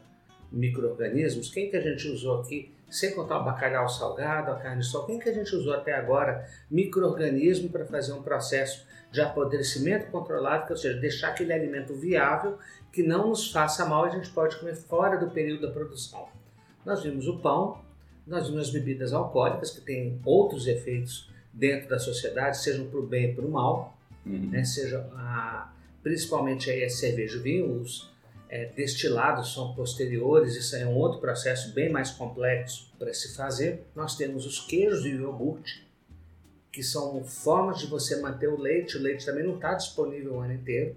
micro-organismos, 0.51 1.49
quem 1.51 1.69
que 1.69 1.75
a 1.75 1.81
gente 1.81 2.07
usou 2.07 2.39
aqui, 2.39 2.71
sem 2.87 3.15
contar 3.15 3.39
o 3.39 3.43
bacalhau 3.43 3.89
salgado, 3.89 4.51
a 4.51 4.55
carne 4.55 4.83
sol, 4.83 5.07
quem 5.07 5.17
que 5.17 5.27
a 5.27 5.33
gente 5.33 5.55
usou 5.55 5.73
até 5.73 5.93
agora 5.93 6.47
micro-organismo 6.69 7.69
para 7.69 7.85
fazer 7.85 8.13
um 8.13 8.21
processo 8.21 8.85
de 9.11 9.19
apodrecimento 9.19 10.11
controlado, 10.11 10.67
ou 10.69 10.77
seja, 10.77 10.99
deixar 10.99 11.29
aquele 11.29 11.53
alimento 11.53 11.95
viável 11.95 12.59
que 12.91 13.01
não 13.01 13.29
nos 13.29 13.51
faça 13.51 13.83
mal, 13.83 14.05
a 14.05 14.09
gente 14.09 14.29
pode 14.29 14.57
comer 14.57 14.75
fora 14.75 15.17
do 15.17 15.31
período 15.31 15.67
da 15.67 15.73
produção. 15.73 16.27
Nós 16.85 17.01
vimos 17.01 17.27
o 17.27 17.39
pão, 17.39 17.81
nós 18.25 18.47
vimos 18.47 18.67
as 18.67 18.69
bebidas 18.69 19.13
alcoólicas, 19.13 19.71
que 19.71 19.81
têm 19.81 20.19
outros 20.25 20.67
efeitos 20.67 21.29
dentro 21.51 21.89
da 21.89 21.99
sociedade, 21.99 22.61
sejam 22.61 22.87
para 22.87 22.99
o 22.99 23.05
bem 23.05 23.31
e 23.31 23.33
para 23.33 23.45
o 23.45 23.51
mal, 23.51 23.97
uhum. 24.25 24.49
né? 24.49 24.63
seja 24.63 24.99
a, 25.13 25.71
principalmente 26.01 26.69
aí 26.69 26.83
a 26.83 26.89
cerveja 26.89 27.37
e 27.37 27.41
vinho, 27.41 27.81
os 27.81 28.11
é, 28.49 28.65
destilados 28.65 29.53
são 29.53 29.73
posteriores, 29.73 30.55
isso 30.55 30.75
é 30.75 30.85
um 30.85 30.95
outro 30.95 31.19
processo 31.19 31.73
bem 31.73 31.89
mais 31.91 32.11
complexo 32.11 32.91
para 32.97 33.13
se 33.13 33.35
fazer. 33.35 33.85
Nós 33.95 34.15
temos 34.15 34.45
os 34.45 34.59
queijos 34.59 35.05
e 35.05 35.09
o 35.09 35.21
iogurte, 35.21 35.85
que 36.71 36.81
são 36.81 37.23
formas 37.23 37.79
de 37.79 37.87
você 37.87 38.19
manter 38.19 38.47
o 38.47 38.59
leite, 38.59 38.97
o 38.97 39.01
leite 39.01 39.25
também 39.25 39.43
não 39.43 39.55
está 39.55 39.73
disponível 39.73 40.35
o 40.35 40.39
ano 40.39 40.53
inteiro. 40.53 40.95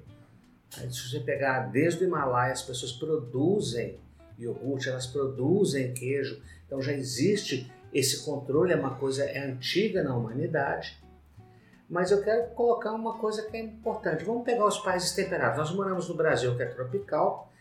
Aí, 0.78 0.90
se 0.92 1.08
você 1.08 1.20
pegar 1.20 1.70
desde 1.70 2.04
o 2.04 2.06
Himalaia, 2.06 2.52
as 2.52 2.62
pessoas 2.62 2.92
produzem 2.92 3.98
iogurte, 4.38 4.88
elas 4.88 5.06
produzem 5.06 5.94
queijo, 5.94 6.42
então 6.66 6.80
já 6.80 6.92
existe 6.92 7.70
esse 7.92 8.24
controle, 8.24 8.72
é 8.72 8.76
uma 8.76 8.96
coisa 8.96 9.24
é 9.24 9.46
antiga 9.46 10.02
na 10.02 10.14
humanidade. 10.16 11.02
Mas 11.88 12.10
eu 12.10 12.22
quero 12.22 12.50
colocar 12.50 12.92
uma 12.92 13.16
coisa 13.16 13.42
que 13.42 13.56
é 13.56 13.60
importante. 13.60 14.24
Vamos 14.24 14.44
pegar 14.44 14.66
os 14.66 14.78
países 14.78 15.12
temperados. 15.12 15.58
Nós 15.58 15.72
moramos 15.72 16.08
no 16.08 16.16
Brasil, 16.16 16.56
que 16.56 16.62
é 16.62 16.66
tropical, 16.66 17.52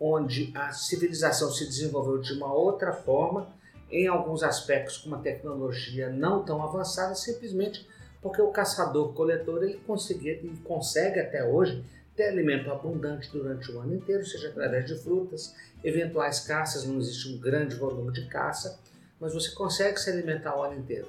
onde 0.00 0.52
a 0.54 0.70
civilização 0.72 1.50
se 1.50 1.66
desenvolveu 1.66 2.18
de 2.18 2.32
uma 2.34 2.52
outra 2.52 2.92
forma, 2.92 3.48
em 3.90 4.06
alguns 4.06 4.42
aspectos 4.42 4.98
com 4.98 5.08
uma 5.08 5.18
tecnologia 5.18 6.10
não 6.10 6.44
tão 6.44 6.62
avançada, 6.62 7.14
simplesmente 7.14 7.86
porque 8.20 8.42
o 8.42 8.50
caçador-coletor 8.50 9.62
ele 9.62 9.80
conseguia 9.86 10.32
e 10.32 10.48
consegue 10.64 11.20
até 11.20 11.44
hoje 11.44 11.84
ter 12.16 12.28
alimento 12.28 12.70
abundante 12.70 13.30
durante 13.30 13.70
o 13.70 13.80
ano 13.80 13.94
inteiro, 13.94 14.24
seja 14.24 14.48
através 14.48 14.86
de 14.86 14.96
frutas, 14.96 15.54
eventuais 15.84 16.40
caças, 16.40 16.84
não 16.84 16.98
existe 16.98 17.28
um 17.28 17.38
grande 17.38 17.76
volume 17.76 18.12
de 18.12 18.26
caça, 18.26 18.80
mas 19.20 19.34
você 19.34 19.50
consegue 19.52 19.98
se 19.98 20.10
alimentar 20.10 20.56
o 20.56 20.62
ano 20.62 20.78
inteiro. 20.78 21.08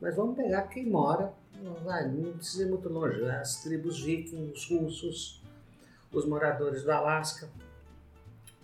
Mas 0.00 0.14
vamos 0.14 0.36
pegar 0.36 0.62
quem 0.62 0.86
mora 0.86 1.32
não, 1.64 2.32
precisa 2.36 2.64
ir 2.64 2.66
muito 2.66 2.88
longe. 2.88 3.20
Né? 3.20 3.36
As 3.38 3.62
tribos 3.62 4.02
vikings, 4.02 4.52
os 4.52 4.70
russos, 4.70 5.42
os 6.12 6.26
moradores 6.26 6.82
do 6.82 6.90
Alasca. 6.90 7.48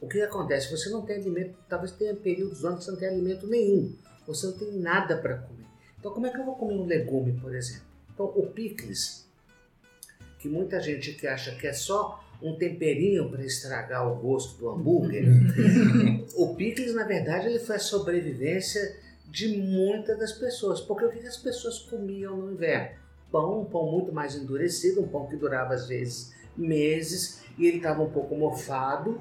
O 0.00 0.09
que 0.09 0.20
acontece? 0.22 0.70
Você 0.70 0.88
não 0.90 1.03
tem 1.03 1.16
alimento, 1.16 1.57
talvez 1.68 1.92
tenha 1.92 2.14
períodos 2.14 2.64
onde 2.64 2.83
você 2.83 2.90
não 2.90 2.98
tem 2.98 3.09
alimento 3.09 3.46
nenhum. 3.46 3.94
Você 4.26 4.46
não 4.46 4.55
tem 4.55 4.72
nada 4.72 5.16
para 5.16 5.38
comer. 5.38 5.66
Então, 5.98 6.12
como 6.12 6.26
é 6.26 6.31
que 6.31 6.38
eu 6.38 6.44
vou 6.44 6.57
comer 6.57 6.74
um 6.74 6.87
legume, 6.87 7.38
por 7.40 7.55
exemplo? 7.55 7.87
Então, 8.12 8.26
o 8.26 8.46
picles, 8.46 9.30
que 10.40 10.48
muita 10.48 10.81
gente 10.81 11.12
que 11.12 11.26
acha 11.26 11.55
que 11.55 11.66
é 11.66 11.72
só 11.72 12.24
um 12.42 12.57
temperinho 12.57 13.31
para 13.31 13.44
estragar 13.44 14.11
o 14.11 14.16
gosto 14.16 14.59
do 14.59 14.70
hambúrguer, 14.70 15.24
o 16.35 16.55
picles, 16.57 16.94
na 16.94 17.05
verdade, 17.05 17.46
ele 17.48 17.59
foi 17.59 17.76
a 17.76 17.81
sobrevivência 17.81 18.96
de 19.26 19.59
muitas 19.59 20.18
das 20.18 20.33
pessoas. 20.33 20.81
Porque 20.81 21.05
o 21.05 21.11
que 21.11 21.18
as 21.26 21.37
pessoas 21.37 21.79
comiam 21.81 22.37
no 22.37 22.53
inverno? 22.53 22.98
Pão, 23.31 23.61
um 23.61 23.64
pão 23.64 23.90
muito 23.92 24.12
mais 24.12 24.35
endurecido, 24.35 25.03
um 25.03 25.09
pão 25.09 25.26
que 25.26 25.37
durava 25.37 25.74
às 25.74 25.87
vezes 25.87 26.33
meses 26.57 27.42
e 27.57 27.66
ele 27.66 27.76
estava 27.76 28.03
um 28.03 28.11
pouco 28.11 28.35
mofado. 28.35 29.20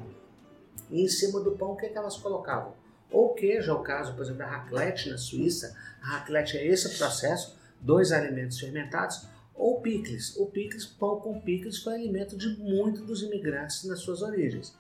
E 0.89 1.03
em 1.03 1.07
cima 1.07 1.41
do 1.41 1.51
pão, 1.51 1.73
o 1.73 1.75
que, 1.75 1.85
é 1.85 1.89
que 1.89 1.97
elas 1.97 2.17
colocavam? 2.17 2.73
Ou 3.11 3.33
queijo, 3.33 3.69
é 3.69 3.73
o 3.73 3.81
caso, 3.81 4.13
por 4.13 4.21
exemplo, 4.21 4.39
da 4.39 4.47
raclette 4.47 5.09
na 5.09 5.17
Suíça. 5.17 5.75
A 6.01 6.07
raclette 6.07 6.57
é 6.57 6.65
esse 6.65 6.97
processo, 6.97 7.59
dois 7.81 8.11
alimentos 8.11 8.59
fermentados. 8.59 9.27
Ou 9.59 9.81
picles. 9.81 10.37
O 10.37 10.45
picles, 10.45 10.85
pão 10.85 11.19
com 11.19 11.41
picles, 11.41 11.83
foi 11.83 11.95
alimento 11.95 12.37
de 12.37 12.47
muitos 12.57 13.01
dos 13.01 13.21
imigrantes 13.21 13.83
nas 13.83 13.99
suas 13.99 14.21
origens. 14.21 14.73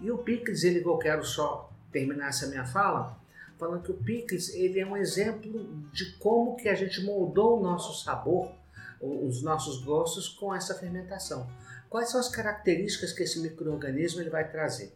E 0.00 0.08
o 0.08 0.18
picles, 0.18 0.62
ele, 0.62 0.84
eu 0.84 0.98
quero 0.98 1.24
só 1.24 1.68
terminar 1.90 2.28
essa 2.28 2.46
minha 2.46 2.64
fala, 2.64 3.18
falando 3.58 3.82
que 3.82 3.90
o 3.90 3.96
picles 3.96 4.54
ele 4.54 4.78
é 4.78 4.86
um 4.86 4.96
exemplo 4.96 5.68
de 5.92 6.12
como 6.12 6.54
que 6.54 6.68
a 6.68 6.76
gente 6.76 7.02
moldou 7.02 7.58
o 7.58 7.62
nosso 7.62 8.04
sabor, 8.04 8.52
os 9.00 9.42
nossos 9.42 9.82
gostos 9.82 10.28
com 10.28 10.54
essa 10.54 10.76
fermentação. 10.76 11.50
Quais 11.88 12.08
são 12.10 12.20
as 12.20 12.28
características 12.28 13.12
que 13.12 13.24
esse 13.24 13.40
microorganismo 13.40 14.20
ele 14.20 14.30
vai 14.30 14.48
trazer? 14.48 14.92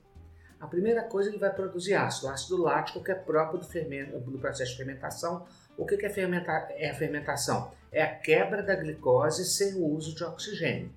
A 0.60 0.66
primeira 0.66 1.02
coisa 1.02 1.28
ele 1.28 1.38
vai 1.38 1.52
produzir 1.52 1.94
ácido, 1.94 2.28
ácido 2.28 2.56
lático 2.56 3.02
que 3.02 3.10
é 3.10 3.14
próprio 3.14 3.58
do, 3.58 3.66
fermento, 3.66 4.18
do 4.18 4.38
processo 4.38 4.72
de 4.72 4.76
fermentação. 4.76 5.46
O 5.76 5.84
que 5.84 5.94
é, 6.04 6.08
fermenta, 6.08 6.52
é 6.70 6.90
a 6.90 6.94
fermentação? 6.94 7.72
É 7.92 8.02
a 8.02 8.14
quebra 8.14 8.62
da 8.62 8.74
glicose 8.74 9.44
sem 9.44 9.74
o 9.74 9.86
uso 9.86 10.14
de 10.14 10.24
oxigênio. 10.24 10.90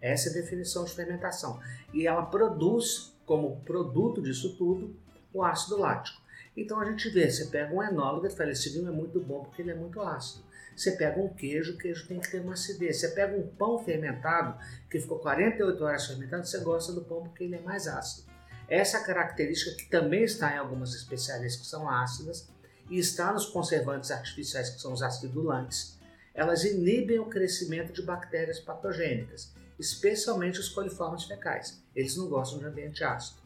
Essa 0.00 0.28
é 0.28 0.32
a 0.32 0.34
definição 0.34 0.84
de 0.84 0.92
fermentação. 0.92 1.60
E 1.92 2.06
ela 2.06 2.24
produz, 2.26 3.14
como 3.24 3.60
produto 3.60 4.22
disso 4.22 4.56
tudo, 4.56 4.94
o 5.32 5.42
ácido 5.42 5.78
lático. 5.78 6.20
Então 6.56 6.80
a 6.80 6.84
gente 6.84 7.08
vê, 7.10 7.30
você 7.30 7.46
pega 7.46 7.74
um 7.74 7.82
enólogo 7.82 8.26
e 8.26 8.30
fala, 8.30 8.50
esse 8.50 8.70
vinho 8.70 8.88
é 8.88 8.90
muito 8.90 9.20
bom 9.20 9.44
porque 9.44 9.60
ele 9.60 9.72
é 9.72 9.74
muito 9.74 10.00
ácido. 10.00 10.44
Você 10.74 10.92
pega 10.92 11.20
um 11.20 11.28
queijo, 11.28 11.74
o 11.74 11.78
queijo 11.78 12.06
tem 12.06 12.20
que 12.20 12.30
ter 12.30 12.40
uma 12.40 12.52
acidez. 12.52 13.00
Você 13.00 13.08
pega 13.08 13.36
um 13.36 13.46
pão 13.46 13.78
fermentado, 13.78 14.58
que 14.90 15.00
ficou 15.00 15.18
48 15.18 15.84
horas 15.84 16.06
fermentado, 16.06 16.46
você 16.46 16.58
gosta 16.60 16.92
do 16.92 17.02
pão 17.02 17.22
porque 17.22 17.44
ele 17.44 17.56
é 17.56 17.60
mais 17.60 17.86
ácido. 17.86 18.25
Essa 18.68 19.00
característica 19.00 19.76
que 19.76 19.88
também 19.88 20.24
está 20.24 20.54
em 20.54 20.58
algumas 20.58 20.94
especiarias 20.94 21.56
que 21.56 21.66
são 21.66 21.88
ácidas 21.88 22.48
e 22.90 22.98
está 22.98 23.32
nos 23.32 23.46
conservantes 23.46 24.10
artificiais 24.10 24.70
que 24.70 24.80
são 24.80 24.92
os 24.92 25.02
acidulantes, 25.02 25.98
elas 26.34 26.64
inibem 26.64 27.18
o 27.18 27.26
crescimento 27.26 27.92
de 27.92 28.02
bactérias 28.02 28.58
patogênicas, 28.58 29.52
especialmente 29.78 30.60
os 30.60 30.68
coliformes 30.68 31.24
fecais. 31.24 31.82
Eles 31.94 32.16
não 32.16 32.28
gostam 32.28 32.58
de 32.58 32.66
ambiente 32.66 33.02
ácido. 33.04 33.40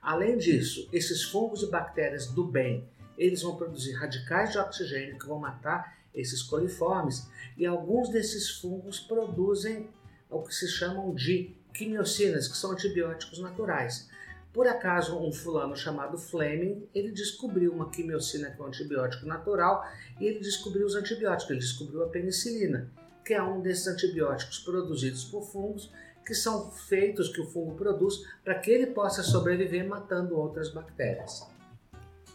Além 0.00 0.36
disso, 0.36 0.88
esses 0.92 1.24
fungos 1.24 1.62
e 1.62 1.70
bactérias 1.70 2.26
do 2.26 2.44
bem, 2.44 2.88
eles 3.16 3.42
vão 3.42 3.56
produzir 3.56 3.94
radicais 3.94 4.52
de 4.52 4.58
oxigênio 4.58 5.18
que 5.18 5.26
vão 5.26 5.38
matar 5.38 5.98
esses 6.14 6.42
coliformes 6.42 7.26
e 7.56 7.66
alguns 7.66 8.08
desses 8.08 8.48
fungos 8.48 9.00
produzem 9.00 9.88
o 10.30 10.42
que 10.42 10.54
se 10.54 10.68
chamam 10.68 11.14
de 11.14 11.56
quimiocinas, 11.74 12.48
que 12.48 12.56
são 12.56 12.72
antibióticos 12.72 13.38
naturais. 13.40 14.08
Por 14.58 14.66
acaso, 14.66 15.16
um 15.16 15.32
fulano 15.32 15.76
chamado 15.76 16.18
Fleming, 16.18 16.88
ele 16.92 17.12
descobriu 17.12 17.72
uma 17.72 17.90
quimiocina 17.90 18.50
que 18.50 18.60
é 18.60 18.64
um 18.64 18.66
antibiótico 18.66 19.24
natural 19.24 19.88
e 20.18 20.26
ele 20.26 20.40
descobriu 20.40 20.84
os 20.84 20.96
antibióticos, 20.96 21.50
ele 21.52 21.60
descobriu 21.60 22.02
a 22.02 22.08
penicilina, 22.08 22.90
que 23.24 23.34
é 23.34 23.40
um 23.40 23.60
desses 23.60 23.86
antibióticos 23.86 24.58
produzidos 24.58 25.22
por 25.26 25.44
fungos 25.44 25.92
que 26.26 26.34
são 26.34 26.72
feitos 26.72 27.28
que 27.28 27.40
o 27.40 27.46
fungo 27.46 27.76
produz 27.76 28.26
para 28.42 28.58
que 28.58 28.72
ele 28.72 28.88
possa 28.88 29.22
sobreviver 29.22 29.86
matando 29.86 30.36
outras 30.36 30.74
bactérias. 30.74 31.46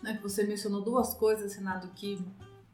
É 0.05 0.13
que 0.13 0.23
você 0.23 0.45
mencionou 0.45 0.81
duas 0.81 1.13
coisas, 1.15 1.53
Renato, 1.55 1.89
que 1.89 2.25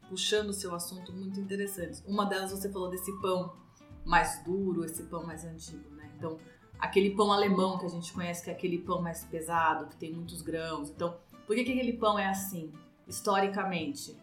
puxando 0.08 0.50
o 0.50 0.54
seu 0.54 0.72
assunto 0.76 1.12
muito 1.12 1.40
interessantes. 1.40 2.04
Uma 2.06 2.24
delas 2.24 2.52
você 2.52 2.68
falou 2.68 2.88
desse 2.88 3.10
pão 3.20 3.56
mais 4.04 4.44
duro, 4.44 4.84
esse 4.84 5.02
pão 5.02 5.26
mais 5.26 5.44
antigo, 5.44 5.90
né? 5.96 6.08
Então, 6.16 6.38
aquele 6.80 7.10
pão 7.10 7.32
alemão 7.32 7.78
que 7.78 7.86
a 7.86 7.88
gente 7.88 8.12
conhece, 8.12 8.42
que 8.42 8.50
é 8.50 8.52
aquele 8.52 8.78
pão 8.78 9.02
mais 9.02 9.24
pesado, 9.24 9.86
que 9.86 9.96
tem 9.96 10.12
muitos 10.12 10.42
grãos. 10.42 10.90
Então, 10.90 11.16
por 11.46 11.54
que, 11.54 11.64
que 11.64 11.72
aquele 11.72 11.92
pão 11.92 12.18
é 12.18 12.26
assim? 12.26 12.72
Historicamente, 13.06 14.16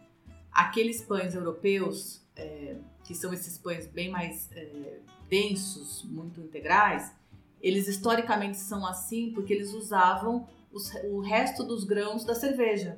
aqueles 0.52 1.02
pães 1.02 1.36
europeus, 1.36 2.22
é, 2.36 2.76
que 3.04 3.14
são 3.14 3.32
esses 3.34 3.58
pães 3.58 3.86
bem 3.88 4.10
mais 4.10 4.50
é, 4.54 5.00
densos, 5.30 6.04
muito 6.04 6.42
integrais, 6.42 7.16
eles 7.62 7.88
historicamente 7.88 8.58
são 8.58 8.86
assim 8.86 9.32
porque 9.34 9.54
eles 9.54 9.74
usavam 9.74 10.48
os, 10.72 10.94
o 11.06 11.20
resto 11.20 11.64
dos 11.64 11.84
grãos 11.84 12.24
da 12.24 12.34
cerveja. 12.36 12.98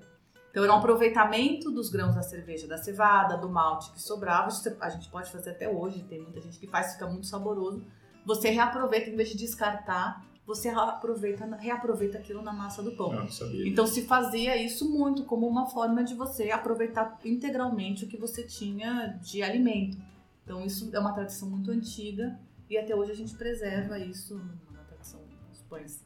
Então 0.52 0.64
era 0.64 0.74
um 0.74 0.78
aproveitamento 0.78 1.70
dos 1.72 1.90
grãos 1.90 2.16
da 2.16 2.24
cerveja, 2.24 2.68
da 2.68 2.78
cevada, 2.78 3.38
do 3.38 3.50
malte 3.50 3.92
que 3.92 4.02
sobrava. 4.02 4.50
A 4.82 4.90
gente 4.90 5.10
pode 5.10 5.32
fazer 5.32 5.52
até 5.52 5.70
hoje, 5.70 6.04
tem 6.04 6.22
muita 6.22 6.42
gente 6.42 6.60
que 6.60 6.68
faz, 6.68 6.94
fica 6.94 7.08
muito 7.08 7.28
saboroso. 7.28 7.84
Você 8.26 8.50
reaproveita, 8.50 9.10
em 9.10 9.16
vez 9.16 9.30
de 9.30 9.38
descartar, 9.38 10.26
você 10.46 10.70
reaproveita, 10.70 11.46
reaproveita 11.58 12.18
aquilo 12.18 12.42
na 12.42 12.52
massa 12.52 12.82
do 12.82 12.92
pão. 12.94 13.14
Não, 13.14 13.30
sabia. 13.30 13.68
Então 13.68 13.86
se 13.86 14.02
fazia 14.06 14.58
isso 14.58 14.90
muito 14.90 15.24
como 15.24 15.48
uma 15.48 15.68
forma 15.68 16.04
de 16.04 16.16
você 16.16 16.50
aproveitar 16.50 17.20
integralmente 17.24 18.06
o 18.06 18.08
que 18.08 18.18
você 18.18 18.44
tinha 18.44 19.20
de 19.22 19.44
alimento. 19.44 19.98
Então 20.44 20.66
isso 20.66 20.90
é 20.92 21.00
uma 21.00 21.14
tradição 21.14 21.48
muito 21.48 21.70
antiga 21.70 22.40
e 22.68 22.78
até 22.78 22.96
hoje 22.96 23.12
a 23.12 23.16
gente 23.16 23.36
preserva 23.36 24.00
isso 24.00 24.42
na 24.72 24.82
tradição 24.84 25.20
dos 25.52 25.62
pães. 25.62 26.04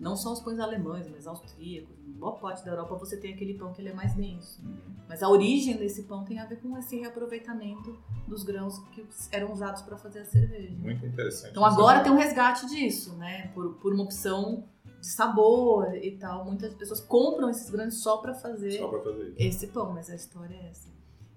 Não 0.00 0.16
só 0.16 0.32
os 0.32 0.40
pães 0.40 0.58
alemães, 0.58 1.06
mas 1.08 1.26
austríacos. 1.26 1.94
Em 2.08 2.12
boa 2.12 2.32
parte 2.36 2.64
da 2.64 2.70
Europa 2.70 2.96
você 2.96 3.18
tem 3.18 3.34
aquele 3.34 3.54
pão 3.54 3.70
que 3.72 3.82
ele 3.82 3.90
é 3.90 3.92
mais 3.92 4.14
denso. 4.14 4.60
Uhum. 4.62 4.94
Mas 5.06 5.22
a 5.22 5.28
origem 5.28 5.76
desse 5.76 6.04
pão 6.04 6.24
tem 6.24 6.38
a 6.38 6.46
ver 6.46 6.56
com 6.56 6.76
esse 6.78 6.96
reaproveitamento 6.96 7.98
dos 8.26 8.42
grãos 8.42 8.78
que 8.92 9.06
eram 9.30 9.52
usados 9.52 9.82
para 9.82 9.98
fazer 9.98 10.20
a 10.20 10.24
cerveja. 10.24 10.74
Muito 10.78 11.04
interessante. 11.04 11.50
Então 11.50 11.64
agora 11.64 12.02
tem 12.02 12.10
um 12.10 12.16
resgate 12.16 12.66
disso, 12.66 13.14
né? 13.16 13.48
Por, 13.48 13.74
por 13.74 13.92
uma 13.92 14.04
opção 14.04 14.64
de 14.98 15.06
sabor 15.06 15.94
e 15.94 16.12
tal. 16.12 16.46
Muitas 16.46 16.72
pessoas 16.72 17.00
compram 17.00 17.50
esses 17.50 17.68
grãos 17.68 18.02
só 18.02 18.16
para 18.18 18.34
fazer 18.34 18.78
Só 18.78 18.88
pra 18.88 19.00
fazer 19.00 19.34
esse 19.36 19.66
pão, 19.66 19.92
mas 19.92 20.08
a 20.08 20.14
história 20.14 20.54
é 20.54 20.70
essa. 20.70 20.88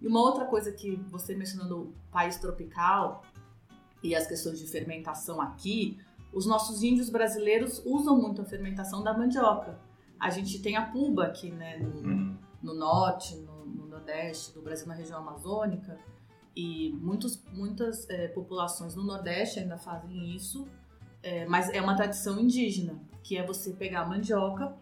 E 0.02 0.08
uma 0.08 0.22
outra 0.22 0.46
coisa 0.46 0.72
que 0.72 0.96
você 1.10 1.36
mencionando 1.36 1.82
o 1.82 1.94
país 2.12 2.38
tropical 2.38 3.24
e 4.02 4.14
as 4.14 4.28
questões 4.28 4.60
de 4.60 4.68
fermentação 4.68 5.42
aqui, 5.42 5.98
os 6.34 6.46
nossos 6.46 6.84
índios 6.84 7.10
brasileiros 7.10 7.82
usam 7.86 8.20
muito 8.20 8.42
a 8.42 8.46
fermentação 8.46 9.04
da 9.04 9.16
mandioca. 9.18 9.80
A 10.20 10.30
gente 10.30 10.62
tem 10.62 10.76
a 10.76 10.86
puba 10.86 11.26
aqui, 11.26 11.52
né, 11.52 11.78
no, 11.78 11.90
Uhum. 12.00 12.38
no 12.62 12.74
norte, 12.74 13.36
no, 13.38 13.66
no 13.66 13.88
nordeste 13.88 14.54
do 14.54 14.62
Brasil, 14.62 14.88
na 14.88 14.94
região 14.94 15.20
amazônica, 15.20 16.00
e 16.56 16.92
muitos, 17.02 17.44
muitas 17.52 18.08
eh, 18.10 18.28
populações 18.30 18.96
no 18.96 19.04
nordeste 19.04 19.60
ainda 19.60 19.78
fazem 19.78 20.36
isso, 20.36 20.68
eh, 21.22 21.46
mas 21.48 21.70
é 21.70 21.82
uma 21.82 21.96
tradição 21.96 22.40
indígena, 22.40 23.00
que 23.24 23.38
é 23.38 23.46
você 23.46 23.74
pegar 23.74 24.02
a 24.02 24.06
mandioca, 24.06 24.76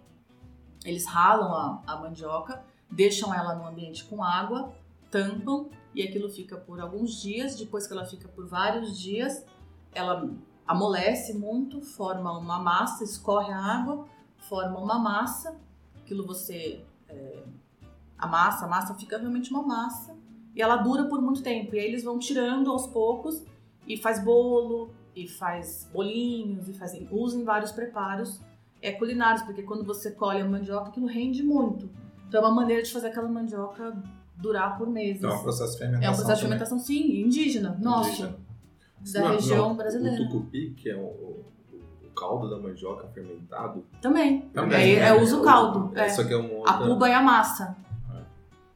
eles 0.84 1.06
ralam 1.06 1.54
a, 1.54 1.82
a 1.88 1.96
mandioca, 1.98 2.64
deixam 2.90 3.34
ela 3.34 3.56
no 3.56 3.66
ambiente 3.66 4.04
com 4.06 4.24
água, 4.24 4.74
tampam 5.10 5.70
e 5.94 6.02
aquilo 6.02 6.30
fica 6.30 6.58
por 6.58 6.80
alguns 6.80 7.22
dias. 7.22 7.56
Depois 7.56 7.86
que 7.88 7.94
ela 7.94 8.06
fica 8.06 8.28
por 8.28 8.48
vários 8.48 8.98
dias, 9.00 9.46
ela 9.94 10.30
amolece 10.72 11.34
muito, 11.34 11.82
forma 11.82 12.38
uma 12.38 12.60
massa, 12.60 13.04
escorre 13.04 13.52
a 13.52 13.60
água, 13.60 14.06
forma 14.50 14.80
uma 14.80 14.98
massa. 14.98 15.56
Aquilo 15.98 16.26
você 16.26 16.84
é, 17.10 17.44
amassa, 18.18 18.66
a 18.66 18.68
massa 18.70 18.94
fica 18.96 19.18
realmente 19.18 19.52
uma 19.52 19.64
massa 19.64 20.16
e 20.56 20.62
ela 20.62 20.78
dura 20.78 21.06
por 21.06 21.22
muito 21.22 21.44
tempo. 21.44 21.76
E 21.76 21.80
aí 21.80 21.86
eles 21.86 22.04
vão 22.04 22.18
tirando 22.18 22.72
aos 22.72 22.88
poucos 22.88 23.44
e 23.86 23.98
faz 23.98 24.24
bolo 24.24 24.94
e 25.14 25.28
faz 25.28 25.90
bolinhos 25.92 26.70
e 26.70 26.74
faz, 26.74 26.94
usa 27.12 27.38
em 27.38 27.44
vários 27.44 27.72
preparos 27.72 28.40
é, 28.82 28.94
culinários, 28.94 29.44
porque 29.44 29.64
quando 29.64 29.84
você 29.84 30.12
colhe 30.12 30.42
a 30.42 30.46
mandioca, 30.46 30.90
aquilo 30.90 31.06
rende 31.06 31.44
muito. 31.44 31.90
Então 32.28 32.42
é 32.42 32.46
uma 32.46 32.56
maneira 32.56 32.82
de 32.82 32.92
fazer 32.92 33.08
aquela 33.08 33.28
mandioca 33.28 34.02
durar 34.38 34.78
por 34.78 34.90
meses. 34.90 35.18
Então 35.18 35.32
é 35.32 35.36
um 35.36 35.44
processo 35.44 35.74
de 35.74 35.80
fermentação. 35.80 36.08
É 36.08 36.12
um 36.12 36.16
processo 36.16 36.42
de 36.42 36.48
também. 36.48 36.60
fermentação, 36.60 36.80
sim, 36.80 37.22
indígena, 37.22 37.78
nosso, 37.82 38.10
Indígena. 38.10 38.51
Da 39.14 39.20
Não, 39.22 39.32
região 39.32 39.70
não, 39.70 39.76
brasileira. 39.78 40.22
O 40.24 40.28
tucupi, 40.28 40.72
que 40.78 40.90
é 40.90 40.96
o, 40.96 41.00
o- 41.00 41.46
o 42.06 42.10
caldo 42.16 42.50
da 42.50 42.58
mandioca 42.60 43.08
fermentado. 43.08 43.84
Também. 44.02 44.42
Também, 44.54 44.96
é, 44.96 45.08
é 45.10 45.22
usa 45.22 45.38
o 45.38 45.44
caldo. 45.44 45.92
É, 45.98 46.06
é. 46.06 46.10
Só 46.10 46.24
que 46.24 46.34
é 46.34 46.38
um 46.38 46.58
A 46.68 46.72
outra- 46.74 46.88
puba 46.88 47.10
e 47.10 47.14
a 47.14 47.22
massa. 47.22 47.76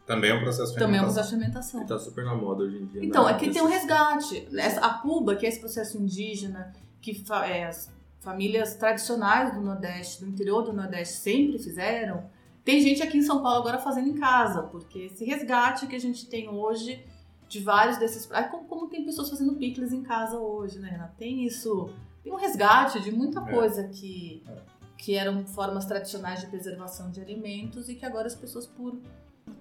Também 0.05 0.29
é 0.29 0.35
um 0.35 0.41
processo 0.41 0.71
de 0.73 0.77
Também 0.77 0.99
é 0.99 1.01
um 1.01 1.05
fermentação. 1.05 1.13
processo 1.15 1.29
de 1.35 1.39
fermentação. 1.41 1.81
que 1.81 1.87
tá 1.87 1.97
super 1.97 2.25
na 2.25 2.35
moda 2.35 2.63
hoje 2.63 2.77
em 2.77 2.85
dia. 2.85 3.03
Então, 3.03 3.25
né? 3.25 3.31
aqui 3.31 3.49
tem 3.49 3.61
um 3.61 3.67
resgate. 3.67 4.47
Essa- 4.55 4.79
A 4.81 4.89
Puba, 4.99 5.35
que 5.35 5.45
é 5.45 5.49
esse 5.49 5.59
processo 5.59 5.97
indígena, 5.97 6.71
que 7.01 7.25
fa- 7.25 7.47
é, 7.47 7.65
as 7.65 7.91
famílias 8.19 8.75
tradicionais 8.75 9.53
do 9.55 9.61
Nordeste, 9.61 10.23
do 10.23 10.29
interior 10.29 10.61
do 10.63 10.73
Nordeste, 10.73 11.17
sempre 11.17 11.57
fizeram. 11.57 12.23
Tem 12.63 12.81
gente 12.81 13.01
aqui 13.01 13.17
em 13.17 13.21
São 13.23 13.41
Paulo 13.41 13.59
agora 13.61 13.79
fazendo 13.79 14.07
em 14.07 14.13
casa, 14.15 14.61
porque 14.63 14.99
esse 14.99 15.25
resgate 15.25 15.87
que 15.87 15.95
a 15.95 15.99
gente 15.99 16.27
tem 16.27 16.49
hoje 16.49 17.03
de 17.47 17.59
vários 17.59 17.97
desses. 17.97 18.27
Ah, 18.31 18.43
como, 18.43 18.65
como 18.65 18.87
tem 18.87 19.05
pessoas 19.05 19.29
fazendo 19.29 19.53
picles 19.55 19.91
em 19.91 20.01
casa 20.03 20.37
hoje, 20.37 20.79
né? 20.79 21.09
Tem 21.17 21.45
isso. 21.45 21.89
Tem 22.23 22.31
um 22.33 22.37
resgate 22.37 22.99
de 23.01 23.11
muita 23.11 23.39
É. 23.41 23.51
coisa 23.53 23.83
que, 23.87 24.43
É. 24.47 24.57
que 24.97 25.15
eram 25.15 25.45
formas 25.45 25.85
tradicionais 25.85 26.41
de 26.41 26.47
preservação 26.47 27.11
de 27.11 27.21
alimentos 27.21 27.87
e 27.89 27.95
que 27.95 28.05
agora 28.05 28.25
as 28.27 28.35
pessoas, 28.35 28.65
por 28.65 28.97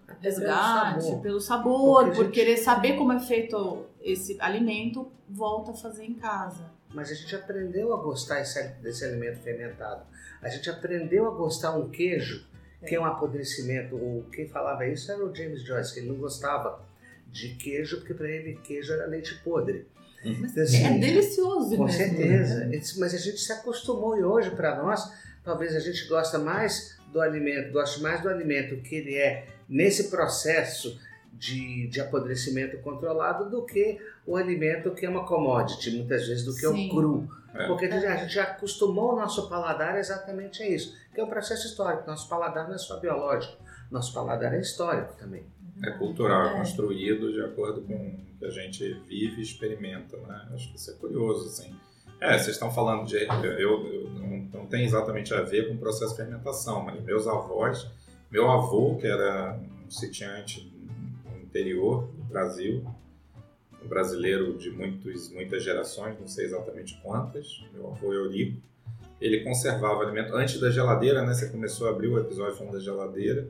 Até 0.09 0.15
pelo 0.15 0.23
resgate, 0.23 1.05
sabor. 1.05 1.21
pelo 1.21 1.41
sabor, 1.41 2.05
por 2.07 2.15
gente- 2.25 2.31
querer 2.33 2.57
saber 2.57 2.97
como 2.97 3.13
é 3.13 3.21
feito 3.21 3.85
esse 4.03 4.41
alimento, 4.41 5.11
volta 5.29 5.73
a 5.73 5.75
fazer 5.75 6.05
em 6.05 6.15
casa. 6.15 6.73
Mas 6.95 7.11
a 7.11 7.15
gente 7.15 7.35
aprendeu 7.35 7.93
a 7.93 7.97
gostar 8.01 8.41
esse- 8.41 8.69
desse 8.81 9.05
alimento 9.05 9.41
fermentado. 9.41 10.05
A 10.41 10.49
gente 10.49 10.71
aprendeu 10.71 11.27
a 11.27 11.35
gostar 11.35 11.77
um 11.77 11.91
queijo, 11.91 12.47
que 12.87 12.95
é 12.95 13.01
um 13.01 13.05
apodrecimento. 13.05 13.97
O, 13.97 14.25
quem 14.33 14.47
falava 14.49 14.87
isso 14.87 15.11
era 15.11 15.25
o 15.25 15.35
James 15.35 15.63
Joyce, 15.63 15.93
que 15.93 16.01
ele 16.01 16.09
não 16.09 16.17
gostava 16.17 16.81
de 17.35 17.49
queijo, 17.57 17.99
porque 17.99 18.15
para 18.15 18.31
ele 18.31 18.55
queijo 18.63 18.93
era 18.93 19.07
leite 19.07 19.35
podre. 19.43 19.89
Mas 20.25 20.53
Então, 20.53 20.63
assim, 20.63 20.85
é 20.87 20.99
delicioso 20.99 21.77
Com 21.77 21.85
mesmo. 21.85 21.99
certeza. 21.99 22.61
né? 22.61 22.67
Ele 22.67 22.79
disse, 22.79 22.99
Mas 23.01 23.13
a 23.13 23.19
gente 23.19 23.39
se 23.39 23.53
acostumou 23.53 24.17
e 24.17 24.23
hoje, 24.23 24.51
para 24.51 24.81
nós, 24.81 25.13
talvez 25.43 25.75
a 25.75 25.81
gente 25.81 26.07
gosta 26.07 26.39
mais 26.39 26.97
do 27.13 27.21
alimento, 27.21 27.73
goste 27.73 28.01
mais 28.01 28.23
do 28.23 28.29
alimento 28.29 28.77
que 28.83 28.95
ele 28.95 29.17
é 29.17 29.47
nesse 29.69 30.05
processo 30.11 30.99
de, 31.33 31.89
de 31.89 32.01
apodrecimento 32.01 32.79
controlado 32.79 33.51
do 33.51 33.67
que 33.67 33.99
o 34.25 34.37
alimento 34.37 34.93
que 34.93 35.05
é 35.05 35.11
uma 35.11 35.27
commodity, 35.27 35.91
muitas 35.91 36.27
vezes, 36.29 36.45
do 36.45 36.55
que 36.55 36.61
Sim. 36.61 36.87
o 36.87 36.95
cru. 36.95 37.29
É. 37.53 37.67
Porque 37.67 37.87
a 37.87 37.91
gente, 37.91 38.07
a 38.07 38.17
gente 38.17 38.33
já 38.33 38.45
acostumou 38.45 39.13
o 39.13 39.17
nosso 39.17 39.49
paladar 39.49 39.99
exatamente 39.99 40.63
a 40.63 40.69
isso, 40.69 40.97
que 41.13 41.21
é 41.21 41.25
um 41.25 41.29
processo 41.29 41.67
histórico. 41.67 42.07
Nosso 42.07 42.29
paladar 42.29 42.69
não 42.69 42.77
é 42.77 42.79
só 42.79 42.99
biológico, 43.01 43.57
nosso 43.91 44.15
paladar 44.15 44.55
é 44.55 44.61
histórico 44.61 45.15
também. 45.19 45.45
É 45.83 45.91
cultural, 45.93 46.47
é 46.47 46.57
construído 46.57 47.33
de 47.33 47.41
acordo 47.41 47.83
com 47.83 47.95
o 47.95 48.39
que 48.39 48.45
a 48.45 48.51
gente 48.51 48.93
vive 49.09 49.41
e 49.41 49.43
experimenta, 49.43 50.17
né? 50.19 50.49
Acho 50.53 50.71
que 50.71 50.77
isso 50.79 50.91
é 50.91 50.95
curioso, 50.95 51.47
assim. 51.49 51.75
É, 52.21 52.39
vocês 52.39 52.51
estão 52.57 52.71
falando 52.73 53.07
de... 53.07 53.17
Eu, 53.17 53.87
eu- 53.87 54.11
não, 54.11 54.61
não 54.61 54.67
tem 54.67 54.85
exatamente 54.85 55.35
a 55.35 55.43
ver 55.43 55.69
com 55.69 55.75
o 55.75 55.79
processo 55.79 56.13
de 56.13 56.17
fermentação, 56.19 56.83
mas 56.85 57.03
meus 57.03 57.27
avós... 57.27 57.87
Meu 58.31 58.51
avô, 58.51 58.97
que 58.97 59.07
era 59.07 59.59
um 59.87 59.91
sitiante 59.91 60.73
no 61.25 61.41
interior 61.43 62.09
do 62.17 62.25
Brasil, 62.25 62.85
um 63.85 63.87
brasileiro 63.87 64.57
de 64.59 64.71
muitos, 64.71 65.31
muitas 65.31 65.63
gerações, 65.63 66.19
não 66.19 66.27
sei 66.27 66.47
exatamente 66.47 66.99
quantas, 67.03 67.63
meu 67.73 67.89
avô 67.93 68.13
Eurico, 68.13 68.61
ele 69.21 69.45
conservava 69.45 70.03
alimento 70.03 70.35
antes 70.35 70.59
da 70.59 70.69
geladeira, 70.71 71.23
né? 71.25 71.33
Você 71.33 71.49
começou 71.49 71.87
a 71.87 71.91
abrir 71.91 72.09
o 72.09 72.19
episódio 72.19 72.57
falando 72.57 72.73
da 72.75 72.81
geladeira. 72.81 73.47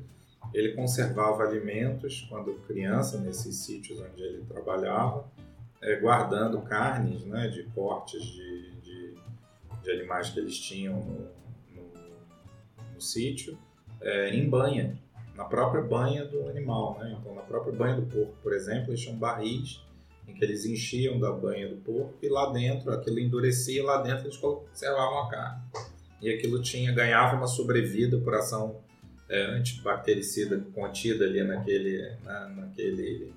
Ele 0.54 0.72
conservava 0.72 1.42
alimentos 1.42 2.26
quando 2.30 2.54
criança 2.66 3.18
nesses 3.18 3.56
sítios 3.56 4.00
onde 4.00 4.22
ele 4.22 4.44
trabalhava, 4.44 5.28
eh, 5.82 5.96
guardando 5.96 6.62
carnes, 6.62 7.26
né? 7.26 7.48
De 7.48 7.64
cortes 7.74 8.22
de, 8.22 8.70
de, 8.80 9.14
de 9.82 9.90
animais 9.90 10.30
que 10.30 10.38
eles 10.38 10.56
tinham 10.56 10.94
no, 10.94 11.28
no, 11.74 12.94
no 12.94 13.00
sítio, 13.00 13.58
eh, 14.00 14.30
em 14.30 14.48
banha, 14.48 14.96
na 15.34 15.44
própria 15.44 15.82
banha 15.82 16.24
do 16.24 16.48
animal, 16.48 16.98
né? 17.00 17.16
Então, 17.20 17.34
na 17.34 17.42
própria 17.42 17.74
banha 17.74 17.96
do 17.96 18.02
porco, 18.02 18.36
por 18.40 18.52
exemplo, 18.52 18.90
eles 18.90 19.00
tinham 19.00 19.16
barris 19.16 19.84
em 20.28 20.34
que 20.34 20.44
eles 20.44 20.64
enchiam 20.64 21.18
da 21.18 21.32
banha 21.32 21.68
do 21.68 21.76
porco 21.76 22.14
e 22.22 22.28
lá 22.28 22.50
dentro, 22.52 22.92
aquilo 22.92 23.18
endurecia, 23.18 23.84
lá 23.84 24.00
dentro 24.00 24.26
eles 24.26 24.36
conservavam 24.36 25.18
a 25.24 25.30
carne. 25.30 25.62
E 26.22 26.30
aquilo 26.30 26.62
tinha, 26.62 26.92
ganhava 26.92 27.36
uma 27.36 27.46
sobrevida 27.46 28.18
por 28.18 28.34
ação 28.34 28.80
é, 29.34 29.46
antibactericida 29.46 30.62
contida 30.72 31.24
ali 31.24 31.42
naquele, 31.42 32.12
na, 32.22 32.48
naquele 32.48 33.32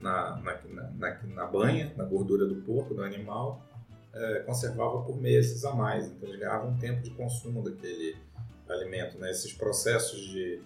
na, 0.00 0.36
na, 0.42 0.58
na, 0.98 1.18
na 1.22 1.46
banha, 1.46 1.92
na 1.96 2.04
gordura 2.04 2.44
do 2.44 2.56
porco, 2.56 2.92
do 2.92 3.04
animal, 3.04 3.64
é, 4.12 4.40
conservava 4.40 5.00
por 5.02 5.16
meses 5.20 5.64
a 5.64 5.72
mais. 5.72 6.08
Então 6.08 6.28
eles 6.28 6.40
ganhavam 6.40 6.70
um 6.70 6.76
tempo 6.76 7.02
de 7.02 7.10
consumo 7.10 7.62
daquele 7.62 8.16
alimento. 8.68 9.16
Né? 9.18 9.30
Esses 9.30 9.52
processos 9.52 10.20
de, 10.28 10.60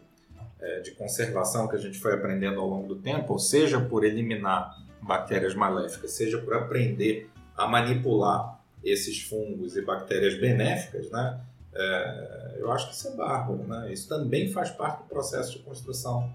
é, 0.58 0.80
de 0.80 0.92
conservação 0.92 1.68
que 1.68 1.76
a 1.76 1.78
gente 1.78 1.98
foi 1.98 2.14
aprendendo 2.14 2.58
ao 2.58 2.66
longo 2.66 2.88
do 2.88 2.96
tempo, 2.96 3.34
ou 3.34 3.38
seja 3.38 3.78
por 3.78 4.04
eliminar 4.04 4.82
bactérias 5.02 5.54
maléficas, 5.54 6.12
seja 6.12 6.38
por 6.38 6.54
aprender 6.54 7.28
a 7.54 7.66
manipular 7.66 8.58
esses 8.82 9.20
fungos 9.22 9.76
e 9.76 9.82
bactérias 9.82 10.34
benéficas, 10.40 11.10
né? 11.10 11.40
É, 11.74 12.56
eu 12.58 12.70
acho 12.70 12.88
que 12.88 12.94
isso 12.94 13.08
é 13.08 13.10
bárbaro, 13.12 13.66
né? 13.66 13.92
Isso 13.92 14.08
também 14.08 14.52
faz 14.52 14.70
parte 14.70 15.02
do 15.02 15.08
processo 15.08 15.52
de 15.52 15.58
construção 15.60 16.32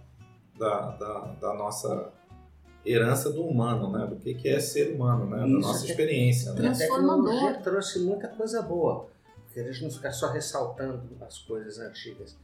da, 0.57 0.91
da, 0.91 1.19
da 1.39 1.53
nossa 1.53 2.11
herança 2.85 3.31
do 3.31 3.45
humano, 3.45 3.91
né? 3.91 4.07
Do 4.07 4.15
que, 4.15 4.33
que 4.33 4.49
é 4.49 4.59
ser 4.59 4.95
humano, 4.95 5.29
né? 5.29 5.39
Da 5.39 5.47
nossa 5.47 5.85
experiência. 5.85 6.53
Né? 6.53 6.69
A 6.69 6.73
tecnologia 6.73 7.53
trouxe 7.61 7.99
muita 7.99 8.27
coisa 8.27 8.61
boa, 8.61 9.09
porque 9.45 9.59
a 9.59 9.71
gente 9.71 9.83
não 9.83 9.91
ficar 9.91 10.11
só 10.11 10.31
ressaltando 10.31 11.03
as 11.21 11.37
coisas 11.39 11.77
antigas. 11.79 12.35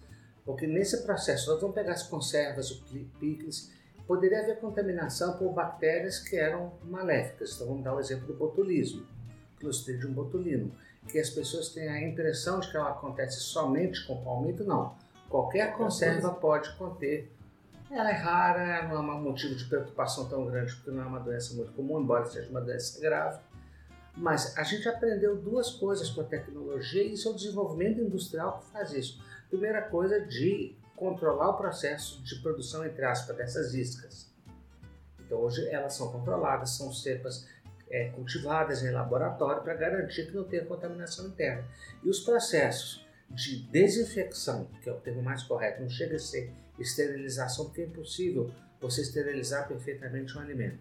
Porque 0.46 0.68
nesse 0.68 1.04
processo, 1.04 1.50
nós 1.52 1.62
vamos 1.62 1.74
pegar 1.74 1.94
as 1.94 2.04
conservas, 2.04 2.70
o 2.70 2.84
picles, 3.20 3.72
poderia 4.06 4.42
haver 4.42 4.60
contaminação 4.60 5.38
por 5.38 5.52
bactérias 5.54 6.20
que 6.20 6.36
eram 6.36 6.74
maléficas. 6.84 7.56
Então 7.56 7.68
vamos 7.68 7.84
dar 7.84 7.96
o 7.96 8.00
exemplo 8.00 8.28
do 8.28 8.34
botulismo, 8.34 9.06
Clostridium 9.60 10.12
botulinum, 10.12 10.72
que 11.08 11.20
as 11.20 11.30
pessoas 11.30 11.70
têm 11.70 11.88
a 11.90 12.02
impressão 12.02 12.60
de 12.60 12.70
que 12.70 12.78
ela 12.78 12.92
acontece 12.92 13.40
somente 13.40 14.06
com 14.06 14.24
palmito, 14.24 14.64
não. 14.64 14.96
Qualquer 15.30 15.74
conserva 15.76 16.32
pode 16.32 16.76
conter 16.78 17.32
ela 17.94 18.10
é 18.10 18.14
rara, 18.14 18.88
não 18.88 18.98
é 18.98 19.16
um 19.16 19.22
motivo 19.22 19.54
de 19.54 19.66
preocupação 19.66 20.28
tão 20.28 20.46
grande, 20.48 20.74
porque 20.76 20.90
não 20.90 21.04
é 21.04 21.06
uma 21.06 21.20
doença 21.20 21.54
muito 21.54 21.72
comum, 21.74 22.02
embora 22.02 22.26
seja 22.26 22.50
uma 22.50 22.62
doença 22.62 23.00
grave. 23.00 23.40
Mas 24.18 24.58
a 24.58 24.64
gente 24.64 24.90
aprendeu 24.90 25.38
duas 25.38 25.72
coisas 25.72 26.10
com 26.10 26.22
a 26.22 26.24
tecnologia 26.24 27.04
e 27.04 27.16
seu 27.16 27.34
desenvolvimento 27.34 28.02
industrial 28.02 28.60
que 28.60 28.72
faz 28.72 28.92
isso. 28.94 29.22
Primeira 29.48 29.84
coisa, 29.84 30.20
de 30.22 30.76
controlar 30.96 31.50
o 31.50 31.58
processo 31.58 32.24
de 32.24 32.36
produção, 32.42 32.84
entre 32.84 33.06
aspas, 33.06 33.36
dessas 33.36 33.76
iscas. 33.76 34.32
Então 35.20 35.40
hoje 35.40 35.68
elas 35.70 35.94
são 35.94 36.12
controladas, 36.12 36.72
são 36.72 36.92
cepas 36.92 37.48
é, 37.94 38.10
cultivadas 38.10 38.82
em 38.82 38.90
laboratório 38.90 39.62
para 39.62 39.76
garantir 39.76 40.26
que 40.26 40.36
não 40.36 40.44
tenha 40.44 40.66
contaminação 40.66 41.28
interna. 41.28 41.64
E 42.04 42.10
os 42.10 42.20
processos 42.22 43.06
de 43.30 43.60
desinfecção, 43.68 44.68
que 44.82 44.90
é 44.90 44.92
o 44.92 45.00
termo 45.00 45.22
mais 45.22 45.44
correto, 45.44 45.82
não 45.82 45.90
chega 45.90 46.16
a 46.16 46.20
ser 46.20 46.52
esterilização, 46.80 47.66
porque 47.66 47.82
é 47.82 47.86
impossível 47.86 48.52
você 48.82 49.02
esterilizar 49.02 49.68
perfeitamente 49.68 50.36
um 50.36 50.42
alimento. 50.42 50.80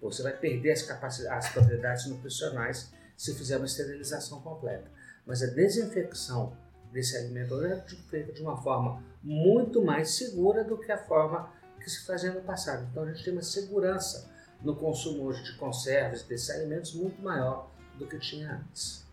Você 0.00 0.22
vai 0.22 0.34
perder 0.34 0.72
as, 0.72 0.82
capacidades, 0.82 1.46
as 1.46 1.52
propriedades 1.52 2.06
nutricionais 2.06 2.90
se 3.14 3.34
fizer 3.34 3.58
uma 3.58 3.66
esterilização 3.66 4.40
completa. 4.40 4.90
Mas 5.26 5.42
a 5.42 5.46
desinfecção 5.46 6.56
desse 6.90 7.14
alimento 7.16 7.62
é 7.62 7.84
feita 8.08 8.32
de 8.32 8.40
uma 8.40 8.60
forma 8.62 9.04
muito 9.22 9.84
mais 9.84 10.16
segura 10.16 10.64
do 10.64 10.78
que 10.78 10.90
a 10.90 10.98
forma 10.98 11.52
que 11.78 11.90
se 11.90 12.06
fazia 12.06 12.32
no 12.32 12.40
passado. 12.40 12.88
Então 12.90 13.02
a 13.02 13.12
gente 13.12 13.22
tem 13.22 13.32
uma 13.34 13.42
segurança 13.42 14.32
no 14.64 14.74
consumo 14.74 15.24
hoje 15.24 15.42
de 15.44 15.56
conservas 15.56 16.22
desses 16.22 16.50
alimentos 16.50 16.94
muito 16.94 17.22
maior 17.22 17.70
do 17.98 18.06
que 18.06 18.18
tinha 18.18 18.50
antes. 18.52 19.04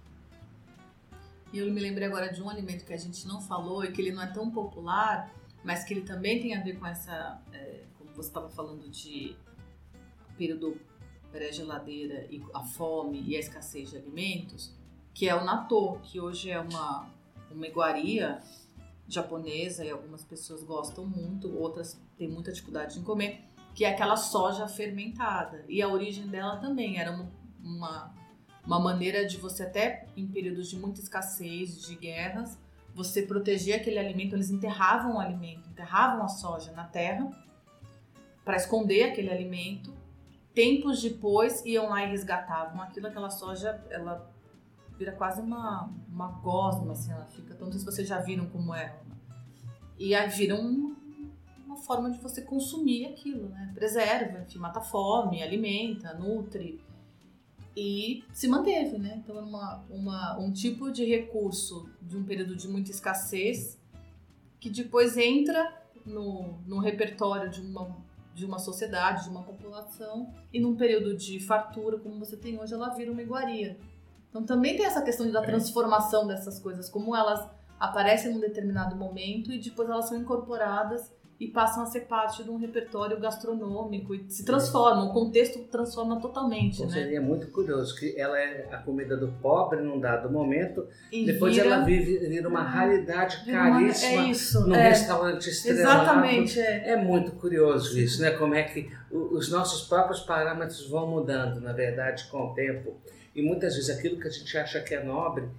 E 1.51 1.59
eu 1.59 1.71
me 1.71 1.81
lembrei 1.81 2.07
agora 2.07 2.31
de 2.31 2.41
um 2.41 2.49
alimento 2.49 2.85
que 2.85 2.93
a 2.93 2.97
gente 2.97 3.27
não 3.27 3.41
falou 3.41 3.83
e 3.83 3.91
que 3.91 4.01
ele 4.01 4.13
não 4.13 4.23
é 4.23 4.27
tão 4.27 4.49
popular, 4.49 5.29
mas 5.63 5.83
que 5.83 5.93
ele 5.93 6.01
também 6.01 6.41
tem 6.41 6.55
a 6.55 6.63
ver 6.63 6.79
com 6.79 6.87
essa, 6.87 7.41
é, 7.51 7.83
como 7.97 8.09
você 8.13 8.29
estava 8.29 8.49
falando 8.49 8.89
de 8.89 9.35
período 10.37 10.79
pré-geladeira 11.29 12.25
e 12.29 12.41
a 12.53 12.63
fome 12.63 13.21
e 13.21 13.35
a 13.35 13.39
escassez 13.39 13.89
de 13.89 13.97
alimentos, 13.97 14.73
que 15.13 15.27
é 15.27 15.35
o 15.35 15.43
natto, 15.43 15.99
que 16.03 16.21
hoje 16.21 16.49
é 16.49 16.59
uma, 16.59 17.09
uma 17.51 17.67
iguaria 17.67 18.41
japonesa 19.07 19.83
e 19.83 19.89
algumas 19.89 20.23
pessoas 20.23 20.63
gostam 20.63 21.05
muito, 21.05 21.53
outras 21.57 21.99
têm 22.17 22.29
muita 22.29 22.51
dificuldade 22.51 22.97
em 22.97 23.03
comer, 23.03 23.41
que 23.73 23.85
é 23.85 23.89
aquela 23.89 24.17
soja 24.17 24.67
fermentada. 24.67 25.63
E 25.67 25.81
a 25.81 25.87
origem 25.87 26.27
dela 26.27 26.57
também 26.57 26.99
era 26.99 27.11
uma, 27.11 28.13
uma, 28.65 28.79
maneira 28.79 29.25
de 29.25 29.37
você 29.37 29.63
até 29.63 30.07
em 30.15 30.27
períodos 30.27 30.69
de 30.69 30.77
muita 30.77 30.99
escassez, 30.99 31.81
de 31.81 31.95
guerras, 31.95 32.59
você 32.93 33.21
protegia 33.21 33.77
aquele 33.77 33.97
alimento, 33.97 34.35
eles 34.35 34.49
enterravam 34.49 35.15
o 35.15 35.19
alimento, 35.19 35.69
enterravam 35.69 36.23
a 36.23 36.27
soja 36.27 36.71
na 36.73 36.83
terra 36.83 37.31
para 38.43 38.57
esconder 38.57 39.03
aquele 39.03 39.29
alimento. 39.29 39.93
Tempos 40.53 41.01
depois 41.01 41.63
iam 41.65 41.89
lá 41.89 42.03
e 42.03 42.09
resgatavam 42.09 42.81
aquilo, 42.81 43.07
aquela 43.07 43.29
soja, 43.29 43.81
ela 43.89 44.29
vira 44.97 45.13
quase 45.13 45.41
uma, 45.41 45.89
uma 46.09 46.27
gosma, 46.27 46.91
assim, 46.91 47.11
ela 47.11 47.25
fica. 47.27 47.53
Então, 47.53 47.67
não 47.67 47.71
sei 47.71 47.79
se 47.79 47.85
vocês 47.85 48.07
já 48.07 48.19
viram 48.19 48.47
como 48.47 48.75
é. 48.75 48.93
E 49.97 50.13
aí 50.13 50.29
vira 50.29 50.55
um, 50.55 50.95
uma 51.71 51.77
forma 51.77 52.11
de 52.11 52.19
você 52.19 52.41
consumir 52.41 53.05
aquilo, 53.05 53.49
né? 53.49 53.71
Preserva, 53.73 54.41
enfim, 54.41 54.59
mata 54.59 54.81
fome, 54.81 55.41
alimenta, 55.41 56.13
nutre 56.13 56.81
e 57.75 58.23
se 58.33 58.47
manteve, 58.47 58.97
né? 58.97 59.21
Então, 59.23 59.37
uma, 59.39 59.83
uma, 59.89 60.37
um 60.37 60.51
tipo 60.51 60.91
de 60.91 61.05
recurso 61.05 61.89
de 62.01 62.17
um 62.17 62.23
período 62.23 62.55
de 62.55 62.67
muita 62.67 62.91
escassez 62.91 63.79
que 64.59 64.69
depois 64.69 65.17
entra 65.17 65.81
no, 66.05 66.59
no 66.67 66.79
repertório 66.79 67.49
de 67.49 67.61
uma, 67.61 67.95
de 68.35 68.45
uma 68.45 68.59
sociedade, 68.59 69.23
de 69.23 69.29
uma 69.29 69.43
população, 69.43 70.31
e 70.53 70.59
num 70.59 70.75
período 70.75 71.15
de 71.15 71.39
fartura, 71.39 71.97
como 71.97 72.19
você 72.19 72.35
tem 72.35 72.59
hoje, 72.59 72.73
ela 72.73 72.89
vira 72.89 73.11
uma 73.11 73.21
iguaria. 73.21 73.79
Então, 74.29 74.43
também 74.43 74.75
tem 74.75 74.85
essa 74.85 75.01
questão 75.01 75.29
da 75.31 75.41
é. 75.41 75.45
transformação 75.45 76.27
dessas 76.27 76.59
coisas, 76.59 76.89
como 76.89 77.15
elas 77.15 77.49
aparecem 77.79 78.33
num 78.33 78.39
determinado 78.39 78.95
momento 78.95 79.51
e 79.51 79.57
depois 79.57 79.89
elas 79.89 80.07
são 80.07 80.17
incorporadas 80.17 81.11
e 81.41 81.47
passam 81.47 81.81
a 81.81 81.87
ser 81.87 82.01
parte 82.01 82.43
de 82.43 82.51
um 82.51 82.55
repertório 82.55 83.19
gastronômico 83.19 84.13
e 84.13 84.23
se 84.29 84.45
transformam, 84.45 85.07
o 85.07 85.11
contexto 85.11 85.57
transforma 85.71 86.21
totalmente, 86.21 86.75
então, 86.75 86.85
né? 86.85 87.01
Seria 87.01 87.19
muito 87.19 87.47
curioso 87.47 87.95
que 87.95 88.13
ela 88.15 88.39
é 88.39 88.69
a 88.71 88.77
comida 88.77 89.17
do 89.17 89.27
pobre 89.41 89.81
num 89.81 89.99
dado 89.99 90.29
momento, 90.29 90.87
e 91.11 91.25
depois 91.25 91.55
vira, 91.55 91.65
ela 91.65 91.83
vive, 91.83 92.19
vira 92.29 92.47
uma 92.47 92.61
raridade 92.61 93.43
caríssima 93.43 94.21
é 94.21 94.29
isso, 94.29 94.67
num 94.67 94.75
é, 94.75 94.89
restaurante 94.89 95.49
estrelado. 95.49 96.03
Exatamente, 96.03 96.59
é. 96.59 96.91
é 96.91 96.95
muito 96.95 97.31
curioso 97.31 97.99
isso, 97.99 98.21
né? 98.21 98.29
Como 98.29 98.53
é 98.53 98.61
que 98.61 98.91
os 99.09 99.49
nossos 99.49 99.87
próprios 99.87 100.19
parâmetros 100.19 100.87
vão 100.87 101.07
mudando, 101.07 101.59
na 101.59 101.73
verdade, 101.73 102.25
com 102.29 102.51
o 102.51 102.53
tempo. 102.53 103.01
E 103.33 103.41
muitas 103.41 103.73
vezes 103.73 103.89
aquilo 103.89 104.19
que 104.19 104.27
a 104.27 104.31
gente 104.31 104.55
acha 104.55 104.79
que 104.79 104.93
é 104.93 105.03
nobre 105.03 105.49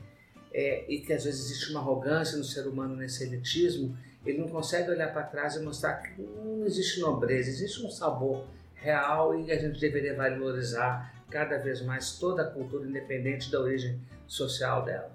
é, 0.54 0.84
e 0.88 1.00
que 1.00 1.12
às 1.12 1.24
vezes 1.24 1.46
existe 1.46 1.70
uma 1.72 1.80
arrogância 1.80 2.38
no 2.38 2.44
ser 2.44 2.68
humano 2.68 2.94
nesse 2.94 3.24
elitismo, 3.24 3.96
ele 4.24 4.38
não 4.38 4.48
consegue 4.48 4.90
olhar 4.90 5.12
para 5.12 5.22
trás 5.24 5.56
e 5.56 5.62
mostrar 5.62 5.94
que 5.94 6.22
não 6.22 6.64
existe 6.64 7.00
nobreza, 7.00 7.50
existe 7.50 7.84
um 7.84 7.90
sabor 7.90 8.44
real 8.74 9.38
e 9.38 9.50
a 9.50 9.58
gente 9.58 9.80
deveria 9.80 10.14
valorizar 10.14 11.12
cada 11.30 11.58
vez 11.58 11.82
mais 11.82 12.18
toda 12.18 12.42
a 12.42 12.44
cultura, 12.44 12.86
independente 12.86 13.50
da 13.50 13.60
origem 13.60 13.98
social 14.26 14.84
dela. 14.84 15.10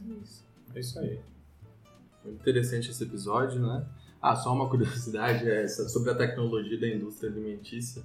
É 0.00 0.12
isso. 0.22 0.44
É 0.74 0.80
isso 0.80 0.98
aí. 0.98 1.20
Muito 2.24 2.40
interessante 2.40 2.90
esse 2.90 3.02
episódio, 3.02 3.60
né? 3.60 3.84
Ah, 4.20 4.34
só 4.34 4.52
uma 4.52 4.68
curiosidade 4.68 5.48
é 5.48 5.62
essa, 5.62 5.88
sobre 5.88 6.10
a 6.10 6.14
tecnologia 6.14 6.78
da 6.78 6.88
indústria 6.88 7.30
alimentícia. 7.30 8.02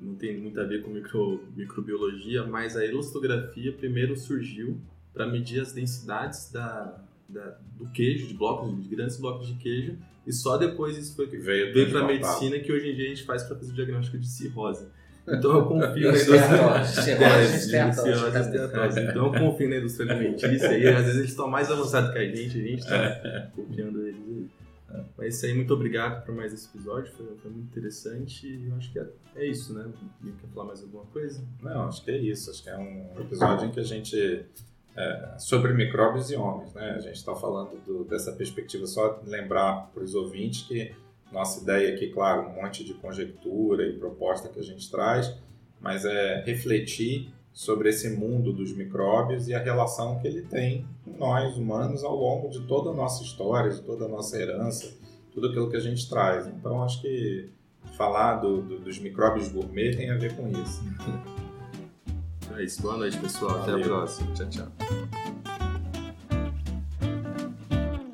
Não 0.00 0.14
tem 0.14 0.38
muito 0.38 0.58
a 0.58 0.64
ver 0.64 0.82
com 0.82 0.90
micro, 0.90 1.44
microbiologia, 1.54 2.46
mas 2.46 2.76
a 2.76 2.84
elastografia 2.84 3.72
primeiro 3.72 4.16
surgiu 4.16 4.80
para 5.12 5.26
medir 5.26 5.60
as 5.60 5.72
densidades 5.72 6.50
da, 6.50 7.02
da, 7.30 7.56
do 7.76 7.88
queijo, 7.90 8.26
de 8.26 8.34
blocos, 8.34 8.82
de 8.82 8.88
grandes 8.88 9.16
blocos 9.16 9.46
de 9.46 9.54
queijo, 9.54 9.96
e 10.26 10.32
só 10.32 10.56
depois 10.56 10.96
isso 10.98 11.16
foi 11.16 11.26
veio, 11.26 11.72
veio 11.72 11.90
para 11.90 12.00
a 12.00 12.06
medicina 12.06 12.58
que 12.58 12.72
hoje 12.72 12.90
em 12.90 12.94
dia 12.94 13.06
a 13.06 13.08
gente 13.08 13.24
faz 13.24 13.42
para 13.42 13.56
fazer 13.56 13.72
o 13.72 13.74
diagnóstico 13.74 14.18
de 14.18 14.28
cirrose. 14.28 14.86
Então 15.28 15.52
eu 15.52 15.66
confio 15.66 16.10
na 16.10 16.18
indústria. 16.18 16.40
Então 19.10 19.26
eu 19.26 19.40
confio 19.40 19.68
na 19.68 19.76
indústria 19.76 20.12
alimentícia 20.12 20.76
e 20.76 20.88
às 20.88 21.04
vezes 21.04 21.18
eles 21.18 21.30
estão 21.30 21.46
mais 21.46 21.70
avançados 21.70 22.10
que 22.10 22.18
a 22.18 22.24
gente, 22.24 22.58
a 22.58 22.62
gente 22.62 22.78
está 22.80 23.50
copiando 23.54 24.06
eles 24.06 24.20
aí. 24.26 24.50
Mas 25.16 25.36
isso 25.36 25.46
aí, 25.46 25.54
muito 25.54 25.72
obrigado 25.72 26.24
por 26.24 26.34
mais 26.34 26.52
esse 26.52 26.66
episódio, 26.68 27.12
foi, 27.12 27.26
foi 27.36 27.50
muito 27.50 27.66
interessante 27.66 28.48
e 28.48 28.68
eu 28.68 28.74
acho 28.74 28.90
que 28.92 28.98
é, 28.98 29.06
é 29.36 29.46
isso, 29.46 29.72
né? 29.72 29.88
Quer 30.40 30.48
falar 30.48 30.66
mais 30.66 30.82
alguma 30.82 31.04
coisa? 31.06 31.44
Não, 31.62 31.86
acho 31.86 32.04
que 32.04 32.10
é 32.10 32.18
isso. 32.18 32.50
Acho 32.50 32.62
que 32.64 32.70
é 32.70 32.76
um 32.76 33.20
episódio 33.20 33.68
em 33.68 33.70
que 33.70 33.78
a 33.78 33.84
gente 33.84 34.46
é, 34.96 35.34
sobre 35.38 35.72
micróbios 35.72 36.30
e 36.30 36.36
homens. 36.36 36.72
Né? 36.74 36.94
A 36.96 37.00
gente 37.00 37.16
está 37.16 37.34
falando 37.34 37.76
do, 37.84 38.04
dessa 38.04 38.32
perspectiva, 38.32 38.86
só 38.86 39.20
lembrar 39.24 39.90
para 39.92 40.02
os 40.02 40.14
ouvintes 40.14 40.62
que 40.62 40.92
nossa 41.32 41.62
ideia 41.62 41.94
aqui, 41.94 42.08
claro, 42.08 42.48
um 42.48 42.54
monte 42.54 42.84
de 42.84 42.94
conjectura 42.94 43.86
e 43.86 43.92
proposta 43.92 44.48
que 44.48 44.58
a 44.58 44.62
gente 44.62 44.90
traz, 44.90 45.32
mas 45.80 46.04
é 46.04 46.42
refletir 46.44 47.32
sobre 47.52 47.88
esse 47.88 48.08
mundo 48.10 48.52
dos 48.52 48.76
micróbios 48.76 49.48
e 49.48 49.54
a 49.54 49.58
relação 49.58 50.18
que 50.18 50.26
ele 50.26 50.42
tem 50.42 50.86
com 51.04 51.16
nós, 51.16 51.56
humanos, 51.56 52.02
ao 52.04 52.16
longo 52.16 52.48
de 52.48 52.60
toda 52.66 52.90
a 52.90 52.92
nossa 52.92 53.22
história, 53.22 53.70
de 53.70 53.80
toda 53.82 54.06
a 54.06 54.08
nossa 54.08 54.40
herança, 54.40 54.92
tudo 55.32 55.48
aquilo 55.48 55.70
que 55.70 55.76
a 55.76 55.80
gente 55.80 56.08
traz. 56.08 56.46
Então, 56.46 56.82
acho 56.82 57.00
que 57.00 57.48
falar 57.96 58.36
do, 58.36 58.62
do, 58.62 58.78
dos 58.80 58.98
micróbios 58.98 59.48
gourmet 59.48 59.96
tem 59.96 60.10
a 60.10 60.16
ver 60.16 60.36
com 60.36 60.48
isso. 60.48 60.82
É 62.56 62.64
isso. 62.64 62.82
Boa 62.82 62.96
noite, 62.96 63.16
pessoal. 63.18 63.62
Até 63.62 63.70
a 63.70 63.72
Valeu. 63.74 63.88
próxima. 63.88 64.32
Tchau, 64.34 64.48
tchau. 64.48 65.29